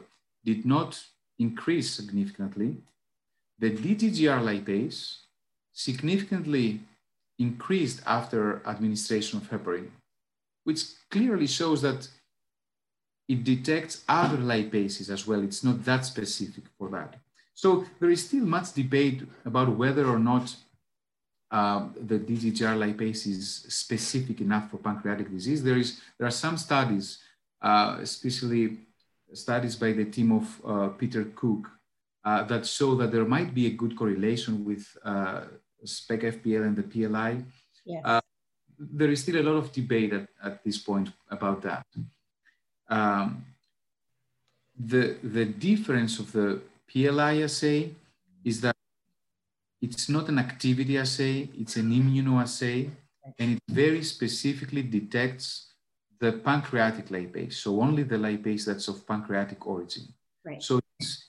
did 0.44 0.64
not 0.64 0.90
increase 1.46 1.88
significantly, 1.98 2.70
the 3.58 3.70
DGGR 3.82 4.40
lipase 4.50 5.00
significantly 5.72 6.66
increased 7.40 8.00
after 8.06 8.62
administration 8.74 9.34
of 9.38 9.50
heparin, 9.50 9.88
which 10.62 10.82
clearly 11.10 11.48
shows 11.48 11.82
that 11.82 12.00
it 13.30 13.44
detects 13.44 14.02
other 14.08 14.38
lipases 14.38 15.08
as 15.08 15.24
well. 15.24 15.40
It's 15.44 15.62
not 15.62 15.84
that 15.84 16.04
specific 16.04 16.64
for 16.76 16.88
that. 16.88 17.14
So 17.54 17.84
there 18.00 18.10
is 18.10 18.26
still 18.26 18.44
much 18.44 18.72
debate 18.72 19.22
about 19.44 19.68
whether 19.76 20.04
or 20.08 20.18
not 20.18 20.46
uh, 21.52 21.86
the 22.10 22.18
DGGR 22.18 22.76
lipase 22.84 23.28
is 23.28 23.66
specific 23.68 24.40
enough 24.40 24.70
for 24.70 24.78
pancreatic 24.78 25.30
disease. 25.30 25.62
There, 25.62 25.76
is, 25.76 26.00
there 26.18 26.26
are 26.26 26.38
some 26.46 26.56
studies, 26.56 27.18
uh, 27.62 27.98
especially 28.00 28.78
studies 29.32 29.76
by 29.76 29.92
the 29.92 30.06
team 30.06 30.32
of 30.32 30.46
uh, 30.66 30.88
Peter 30.88 31.24
Kook, 31.24 31.70
uh, 32.24 32.42
that 32.44 32.66
show 32.66 32.96
that 32.96 33.12
there 33.12 33.24
might 33.24 33.54
be 33.54 33.66
a 33.68 33.70
good 33.70 33.96
correlation 33.96 34.64
with 34.64 34.84
uh, 35.04 35.42
SPEC 35.84 36.22
FPL 36.34 36.66
and 36.66 36.76
the 36.76 36.82
PLI. 36.82 37.44
Yes. 37.86 38.02
Uh, 38.04 38.20
there 38.76 39.10
is 39.10 39.22
still 39.22 39.40
a 39.40 39.46
lot 39.48 39.56
of 39.56 39.72
debate 39.72 40.12
at, 40.12 40.26
at 40.42 40.64
this 40.64 40.78
point 40.78 41.10
about 41.30 41.62
that 41.62 41.86
um, 42.90 43.44
the, 44.78 45.16
the 45.22 45.44
difference 45.44 46.18
of 46.18 46.32
the 46.32 46.60
PLI 46.92 47.42
assay 47.42 47.90
is 48.44 48.60
that 48.62 48.76
it's 49.80 50.08
not 50.08 50.28
an 50.28 50.38
activity 50.38 50.98
assay, 50.98 51.48
it's 51.58 51.76
an 51.76 51.90
immunoassay, 51.90 52.90
and 53.38 53.52
it 53.56 53.62
very 53.68 54.02
specifically 54.02 54.82
detects 54.82 55.72
the 56.18 56.32
pancreatic 56.32 57.08
lipase, 57.08 57.54
so 57.54 57.80
only 57.80 58.02
the 58.02 58.16
lipase 58.16 58.66
that's 58.66 58.88
of 58.88 59.06
pancreatic 59.06 59.66
origin. 59.66 60.04
Right. 60.44 60.62
So 60.62 60.80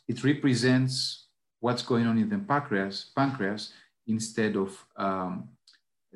it 0.07 0.23
represents 0.23 1.27
what's 1.59 1.81
going 1.81 2.07
on 2.07 2.17
in 2.17 2.27
the 2.27 2.39
pancreas, 2.39 3.11
pancreas 3.15 3.71
instead 4.07 4.57
of 4.57 4.85
um, 4.97 5.47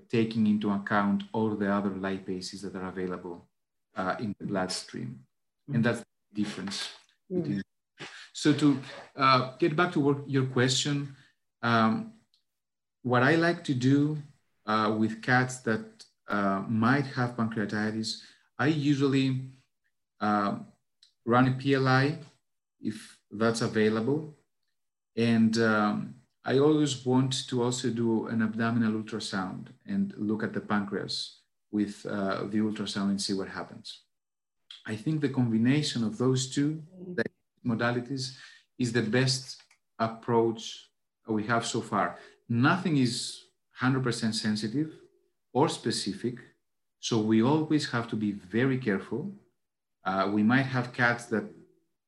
taking 0.10 0.47
into 0.47 0.71
account 0.71 1.23
all 1.31 1.55
the 1.55 1.71
other 1.71 1.91
lipases 1.91 2.62
that 2.63 2.75
are 2.75 2.89
available 2.89 3.47
uh, 3.95 4.15
in 4.19 4.36
the 4.39 4.45
bloodstream 4.45 5.25
and 5.73 5.84
that's 5.84 5.99
the 5.99 6.43
difference. 6.43 6.89
Mm. 7.32 7.62
So 8.34 8.54
to 8.54 8.80
uh, 9.15 9.51
get 9.58 9.75
back 9.75 9.91
to 9.93 9.99
work, 9.99 10.17
your 10.28 10.45
question, 10.45 11.15
um, 11.62 12.13
what 13.01 13.23
I 13.23 13.36
like 13.36 13.63
to 13.65 13.73
do 13.73 14.17
uh, 14.65 14.95
with 14.97 15.21
cats 15.21 15.60
that 15.60 16.04
uh, 16.28 16.63
might 16.67 17.06
have 17.08 17.38
pancreatitis, 17.38 18.21
I 18.60 18.67
usually 18.67 19.49
uh, 20.19 20.58
run 21.25 21.47
a 21.47 21.51
PLI 21.51 22.17
if 22.82 23.17
that's 23.32 23.62
available. 23.62 24.36
And 25.15 25.58
um, 25.58 26.15
I 26.43 26.60
always 26.60 27.06
want 27.06 27.47
to 27.49 27.63
also 27.63 27.89
do 27.89 28.28
an 28.28 28.41
abdominal 28.41 29.01
ultrasound 29.01 29.67
and 29.86 30.13
look 30.17 30.43
at 30.43 30.54
the 30.54 30.62
pancreas 30.62 31.39
with 31.71 32.06
uh, 32.06 32.43
the 32.45 32.60
ultrasound 32.60 33.10
and 33.10 33.21
see 33.21 33.34
what 33.34 33.47
happens. 33.49 34.05
I 34.86 34.95
think 34.95 35.21
the 35.21 35.30
combination 35.30 36.04
of 36.04 36.17
those 36.17 36.50
two 36.50 36.82
modalities 37.65 38.36
is 38.78 38.93
the 38.93 39.02
best 39.02 39.63
approach 40.00 40.89
we 41.28 41.43
have 41.45 41.65
so 41.65 41.82
far. 41.82 42.19
Nothing 42.48 42.98
is 42.98 43.45
100% 43.82 44.34
sensitive 44.34 44.91
or 45.54 45.69
specific, 45.69 46.36
so 47.00 47.19
we 47.19 47.41
always 47.41 47.89
have 47.89 48.08
to 48.10 48.15
be 48.15 48.32
very 48.32 48.78
careful. 48.78 49.34
Uh, 50.04 50.30
we 50.32 50.43
might 50.43 50.67
have 50.67 50.93
cats 50.93 51.26
that 51.26 51.45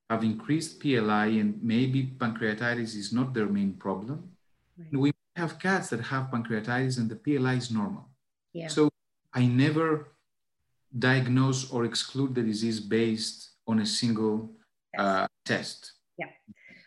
have 0.10 0.24
increased 0.24 0.80
PLI 0.80 1.28
and 1.42 1.62
maybe 1.63 2.13
pancreatitis 2.18 2.96
is 2.96 3.12
not 3.12 3.34
their 3.34 3.48
main 3.48 3.74
problem. 3.74 4.30
Right. 4.78 5.00
We 5.00 5.12
have 5.36 5.60
cats 5.60 5.90
that 5.90 6.02
have 6.02 6.28
pancreatitis 6.28 6.98
and 6.98 7.10
the 7.10 7.16
PLI 7.16 7.56
is 7.56 7.72
normal. 7.72 8.06
Yeah. 8.54 8.68
So 8.68 8.90
I 9.34 9.46
never 9.46 10.08
diagnose 10.97 11.71
or 11.71 11.86
exclude 11.86 12.36
the 12.36 12.43
disease 12.43 12.80
based 12.80 13.52
on 13.67 13.80
a 13.80 13.86
single 13.86 14.52
uh, 14.97 15.28
test. 15.45 15.93
Yeah, 16.17 16.28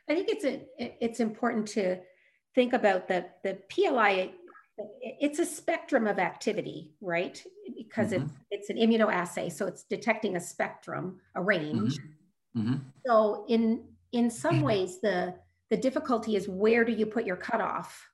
I 0.09 0.15
think 0.15 0.29
it's 0.29 0.45
a, 0.45 0.67
it's 0.79 1.21
important 1.21 1.67
to 1.69 1.99
think 2.55 2.73
about 2.73 3.09
that 3.09 3.39
the 3.43 3.59
PLI. 3.69 4.33
It's 5.03 5.39
a 5.39 5.45
spectrum 5.45 6.07
of 6.07 6.19
activity, 6.19 6.93
right? 7.03 7.43
Because 7.77 8.13
mm-hmm. 8.13 8.25
it's 8.51 8.69
it's 8.69 8.71
an 8.71 8.77
immunoassay, 8.77 9.53
so 9.53 9.67
it's 9.67 9.85
detecting 9.85 10.37
a 10.37 10.41
spectrum, 10.41 11.21
a 11.35 11.43
range. 11.43 11.99
Mm-hmm. 11.99 12.61
Mm-hmm. 12.61 12.75
So 13.07 13.45
in 13.49 13.85
in 14.13 14.31
some 14.31 14.63
ways, 14.63 15.01
the 15.01 15.35
the 15.71 15.77
difficulty 15.77 16.35
is 16.35 16.49
where 16.49 16.85
do 16.85 16.93
you 16.93 17.07
put 17.07 17.25
your 17.25 17.37
cutoff 17.37 18.10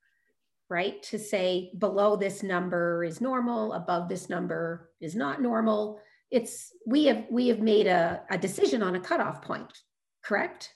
right? 0.69 1.03
To 1.05 1.19
say 1.19 1.71
below 1.79 2.17
this 2.17 2.43
number 2.43 3.05
is 3.05 3.21
normal, 3.21 3.73
above 3.73 4.09
this 4.09 4.29
number 4.29 4.91
is 5.01 5.15
not 5.15 5.41
normal. 5.41 6.01
It's 6.31 6.73
we 6.87 7.05
have 7.05 7.25
we 7.31 7.49
have 7.49 7.61
made 7.61 7.87
a, 7.87 8.23
a 8.31 8.39
decision 8.39 8.83
on 8.83 8.97
a 8.97 9.01
cutoff 9.01 9.43
point, 9.43 9.73
correct? 10.25 10.73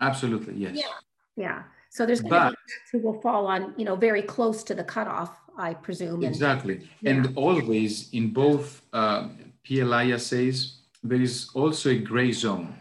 Absolutely, 0.00 0.54
yes. 0.54 0.76
Yeah. 0.76 0.94
Yeah. 1.36 1.62
So 1.90 2.06
there's 2.06 2.20
going 2.20 2.32
to 2.32 2.50
be 2.50 2.56
who 2.92 2.98
will 3.04 3.20
fall 3.20 3.46
on, 3.46 3.74
you 3.76 3.84
know, 3.84 3.96
very 3.96 4.22
close 4.22 4.62
to 4.64 4.74
the 4.74 4.84
cutoff, 4.84 5.36
I 5.58 5.74
presume. 5.74 6.22
And, 6.22 6.24
exactly. 6.24 6.88
Yeah. 7.00 7.10
And 7.10 7.36
always 7.36 8.10
in 8.12 8.32
both 8.32 8.82
uh, 8.92 9.28
PLI 9.66 10.12
assays, 10.12 10.82
there 11.02 11.20
is 11.20 11.50
also 11.54 11.90
a 11.90 11.98
gray 11.98 12.32
zone. 12.32 12.74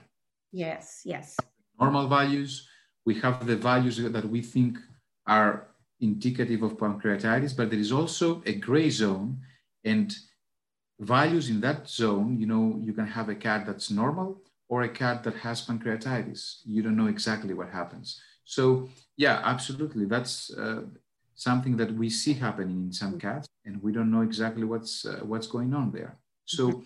Yes, 0.52 1.02
yes. 1.06 1.38
Normal 1.80 2.08
values, 2.08 2.68
we 3.06 3.16
have 3.20 3.46
the 3.48 3.56
values 3.56 3.98
that 3.98 4.30
we 4.30 4.42
think 4.42 4.78
are 5.26 5.70
indicative 6.02 6.64
of 6.64 6.78
pancreatitis, 6.78 7.56
but 7.56 7.70
there 7.70 7.80
is 7.80 7.92
also 7.92 8.42
a 8.46 8.54
gray 8.54 8.90
zone 8.90 9.40
and 9.84 10.16
values 11.00 11.50
in 11.50 11.62
that 11.62 11.90
zone, 11.90 12.40
you 12.40 12.46
know, 12.46 12.80
you 12.82 12.94
can 12.94 13.08
have 13.08 13.30
a 13.30 13.36
cat 13.36 13.66
that's 13.66 13.90
normal 13.90 14.42
or 14.68 14.84
a 14.84 14.90
cat 14.90 15.24
that 15.24 15.36
has 15.36 15.66
pancreatitis. 15.66 16.62
You 16.66 16.84
don't 16.84 16.98
know 16.98 17.08
exactly 17.08 17.54
what 17.54 17.70
happens. 17.70 18.22
So 18.44 18.90
yeah, 19.18 19.42
absolutely. 19.44 20.06
That's 20.06 20.52
uh, 20.54 20.84
something 21.36 21.78
that 21.78 21.94
we 21.94 22.10
see 22.10 22.34
happening 22.34 22.84
in 22.84 22.94
some 22.94 23.20
cats 23.20 23.48
and 23.66 23.82
we 23.82 23.92
don't 23.92 24.12
know 24.12 24.22
exactly 24.22 24.66
what's, 24.66 25.06
uh, 25.06 25.20
what's 25.24 25.48
going 25.48 25.74
on 25.74 25.92
there. 25.92 26.18
So 26.46 26.84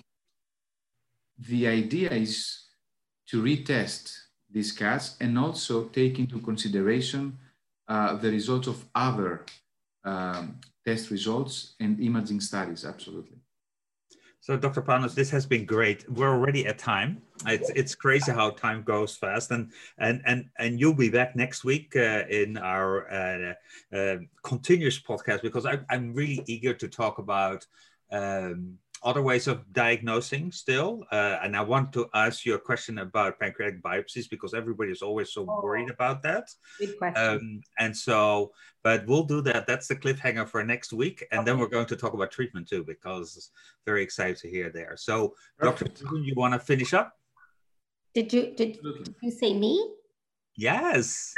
the 1.39 1.67
idea 1.67 2.11
is 2.11 2.65
to 3.27 3.41
retest 3.41 4.15
these 4.51 4.71
cats 4.71 5.15
and 5.19 5.39
also 5.39 5.85
take 5.85 6.19
into 6.19 6.39
consideration 6.39 7.37
uh, 7.93 8.15
the 8.15 8.31
results 8.31 8.67
of 8.67 8.83
other 8.95 9.45
um, 10.03 10.59
test 10.85 11.11
results 11.11 11.75
and 11.79 11.99
imaging 11.99 12.41
studies, 12.41 12.85
absolutely. 12.85 13.37
So, 14.39 14.57
Dr. 14.57 14.81
Panos, 14.81 15.13
this 15.13 15.29
has 15.29 15.45
been 15.45 15.65
great. 15.65 15.99
We're 16.09 16.33
already 16.37 16.65
at 16.65 16.79
time. 16.79 17.21
It's 17.45 17.69
it's 17.81 17.93
crazy 17.95 18.31
how 18.31 18.49
time 18.49 18.81
goes 18.83 19.15
fast, 19.15 19.51
and 19.51 19.71
and 19.99 20.21
and 20.25 20.49
and 20.57 20.79
you'll 20.79 21.01
be 21.05 21.09
back 21.09 21.35
next 21.35 21.63
week 21.63 21.95
uh, 21.95 22.23
in 22.41 22.57
our 22.57 22.89
uh, 23.19 23.53
uh, 23.95 24.17
continuous 24.43 24.99
podcast 24.99 25.41
because 25.43 25.65
I, 25.65 25.75
I'm 25.89 26.13
really 26.13 26.43
eager 26.47 26.73
to 26.73 26.87
talk 26.87 27.19
about 27.19 27.65
um, 28.11 28.79
other 29.03 29.21
ways 29.21 29.47
of 29.47 29.71
diagnosing 29.73 30.51
still. 30.51 31.03
Uh, 31.11 31.37
and 31.43 31.55
I 31.55 31.61
want 31.61 31.93
to 31.93 32.09
ask 32.13 32.45
you 32.45 32.55
a 32.55 32.59
question 32.59 32.99
about 32.99 33.39
pancreatic 33.39 33.81
biopsies 33.81 34.29
because 34.29 34.53
everybody 34.53 34.91
is 34.91 35.01
always 35.01 35.31
so 35.33 35.45
oh, 35.47 35.61
worried 35.61 35.89
about 35.89 36.23
that. 36.23 36.49
Good 36.79 36.97
question. 36.97 37.27
Um, 37.27 37.61
and 37.79 37.95
so, 37.95 38.51
but 38.83 39.05
we'll 39.05 39.23
do 39.23 39.41
that. 39.41 39.67
That's 39.67 39.87
the 39.87 39.95
cliffhanger 39.95 40.47
for 40.47 40.63
next 40.63 40.93
week. 40.93 41.25
And 41.31 41.41
okay. 41.41 41.51
then 41.51 41.59
we're 41.59 41.67
going 41.67 41.85
to 41.87 41.95
talk 41.95 42.13
about 42.13 42.31
treatment 42.31 42.67
too, 42.67 42.83
because 42.83 43.51
very 43.85 44.03
excited 44.03 44.37
to 44.37 44.49
hear 44.49 44.69
there. 44.69 44.95
So, 44.97 45.35
Perfect. 45.57 46.01
Dr. 46.01 46.17
you 46.17 46.33
want 46.35 46.53
to 46.53 46.59
finish 46.59 46.93
up? 46.93 47.13
Did 48.13 48.31
you 48.31 48.53
did, 48.55 48.79
did 48.81 49.15
you 49.21 49.31
say 49.31 49.53
me? 49.53 49.95
Yes. 50.55 51.33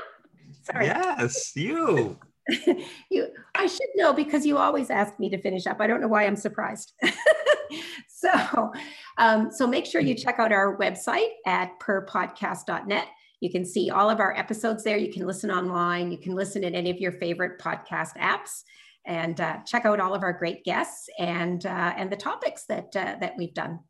Sorry. 0.62 0.86
Yes, 0.86 1.56
you. 1.56 2.18
you 3.10 3.28
I 3.54 3.66
should 3.66 3.88
know 3.96 4.12
because 4.12 4.44
you 4.46 4.58
always 4.58 4.90
ask 4.90 5.18
me 5.18 5.30
to 5.30 5.40
finish 5.40 5.66
up. 5.66 5.80
I 5.80 5.86
don't 5.86 6.00
know 6.00 6.08
why 6.08 6.26
I'm 6.26 6.36
surprised. 6.36 6.92
so 8.08 8.72
um, 9.18 9.50
so 9.50 9.66
make 9.66 9.86
sure 9.86 10.00
you 10.00 10.14
check 10.14 10.38
out 10.38 10.52
our 10.52 10.76
website 10.78 11.30
at 11.46 11.78
purrpodcast.net. 11.80 13.06
You 13.40 13.50
can 13.50 13.64
see 13.64 13.90
all 13.90 14.10
of 14.10 14.20
our 14.20 14.36
episodes 14.36 14.84
there. 14.84 14.98
You 14.98 15.12
can 15.12 15.26
listen 15.26 15.50
online. 15.50 16.12
You 16.12 16.18
can 16.18 16.34
listen 16.34 16.64
in 16.64 16.74
any 16.74 16.90
of 16.90 16.98
your 16.98 17.12
favorite 17.12 17.58
podcast 17.58 18.16
apps 18.18 18.62
and 19.06 19.40
uh, 19.40 19.58
check 19.66 19.86
out 19.86 19.98
all 20.00 20.14
of 20.14 20.22
our 20.22 20.32
great 20.32 20.62
guests 20.64 21.08
and 21.18 21.64
uh, 21.64 21.94
and 21.96 22.10
the 22.10 22.16
topics 22.16 22.64
that 22.66 22.94
uh, 22.96 23.16
that 23.20 23.34
we've 23.38 23.54
done 23.54 23.80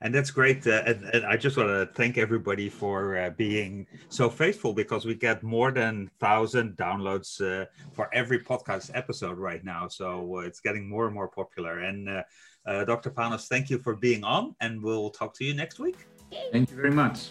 and 0.00 0.14
that's 0.14 0.30
great. 0.30 0.66
Uh, 0.66 0.82
and, 0.86 1.04
and, 1.04 1.26
I 1.26 1.36
just 1.36 1.56
want 1.56 1.68
to 1.68 1.88
thank 1.94 2.18
everybody 2.18 2.68
for 2.68 3.18
uh, 3.18 3.30
being 3.30 3.86
so 4.08 4.28
faithful 4.30 4.72
because 4.72 5.04
we 5.04 5.14
get 5.14 5.42
more 5.42 5.72
than 5.72 6.10
thousand 6.20 6.76
downloads 6.76 7.40
uh, 7.40 7.66
for 7.92 8.08
every 8.14 8.38
podcast 8.38 8.90
episode 8.94 9.38
right 9.38 9.64
now. 9.64 9.88
So 9.88 10.36
uh, 10.36 10.40
it's 10.40 10.60
getting 10.60 10.88
more 10.88 11.06
and 11.06 11.14
more 11.14 11.28
popular. 11.28 11.80
And 11.80 12.08
uh, 12.08 12.22
uh, 12.66 12.84
Dr. 12.84 13.10
Panos, 13.10 13.48
thank 13.48 13.70
you 13.70 13.78
for 13.78 13.96
being 13.96 14.24
on, 14.24 14.54
and 14.60 14.82
we'll 14.82 15.10
talk 15.10 15.34
to 15.38 15.44
you 15.44 15.54
next 15.54 15.78
week. 15.78 15.96
Thank 16.52 16.70
you 16.70 16.76
very 16.76 16.92
much. 16.92 17.30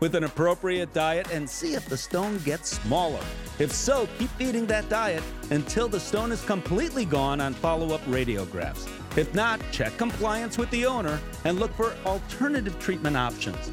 with 0.00 0.14
an 0.14 0.24
appropriate 0.24 0.92
diet 0.92 1.30
and 1.32 1.48
see 1.48 1.74
if 1.74 1.88
the 1.88 1.96
stone 1.96 2.38
gets 2.38 2.80
smaller. 2.80 3.22
If 3.58 3.72
so, 3.72 4.08
keep 4.18 4.30
feeding 4.30 4.66
that 4.66 4.88
diet 4.88 5.22
until 5.50 5.88
the 5.88 6.00
stone 6.00 6.32
is 6.32 6.44
completely 6.44 7.04
gone 7.04 7.40
on 7.40 7.54
follow 7.54 7.94
up 7.94 8.04
radiographs. 8.06 8.88
If 9.16 9.34
not, 9.34 9.60
check 9.72 9.96
compliance 9.96 10.58
with 10.58 10.70
the 10.70 10.84
owner 10.84 11.18
and 11.44 11.58
look 11.58 11.72
for 11.74 11.94
alternative 12.04 12.78
treatment 12.78 13.16
options. 13.16 13.72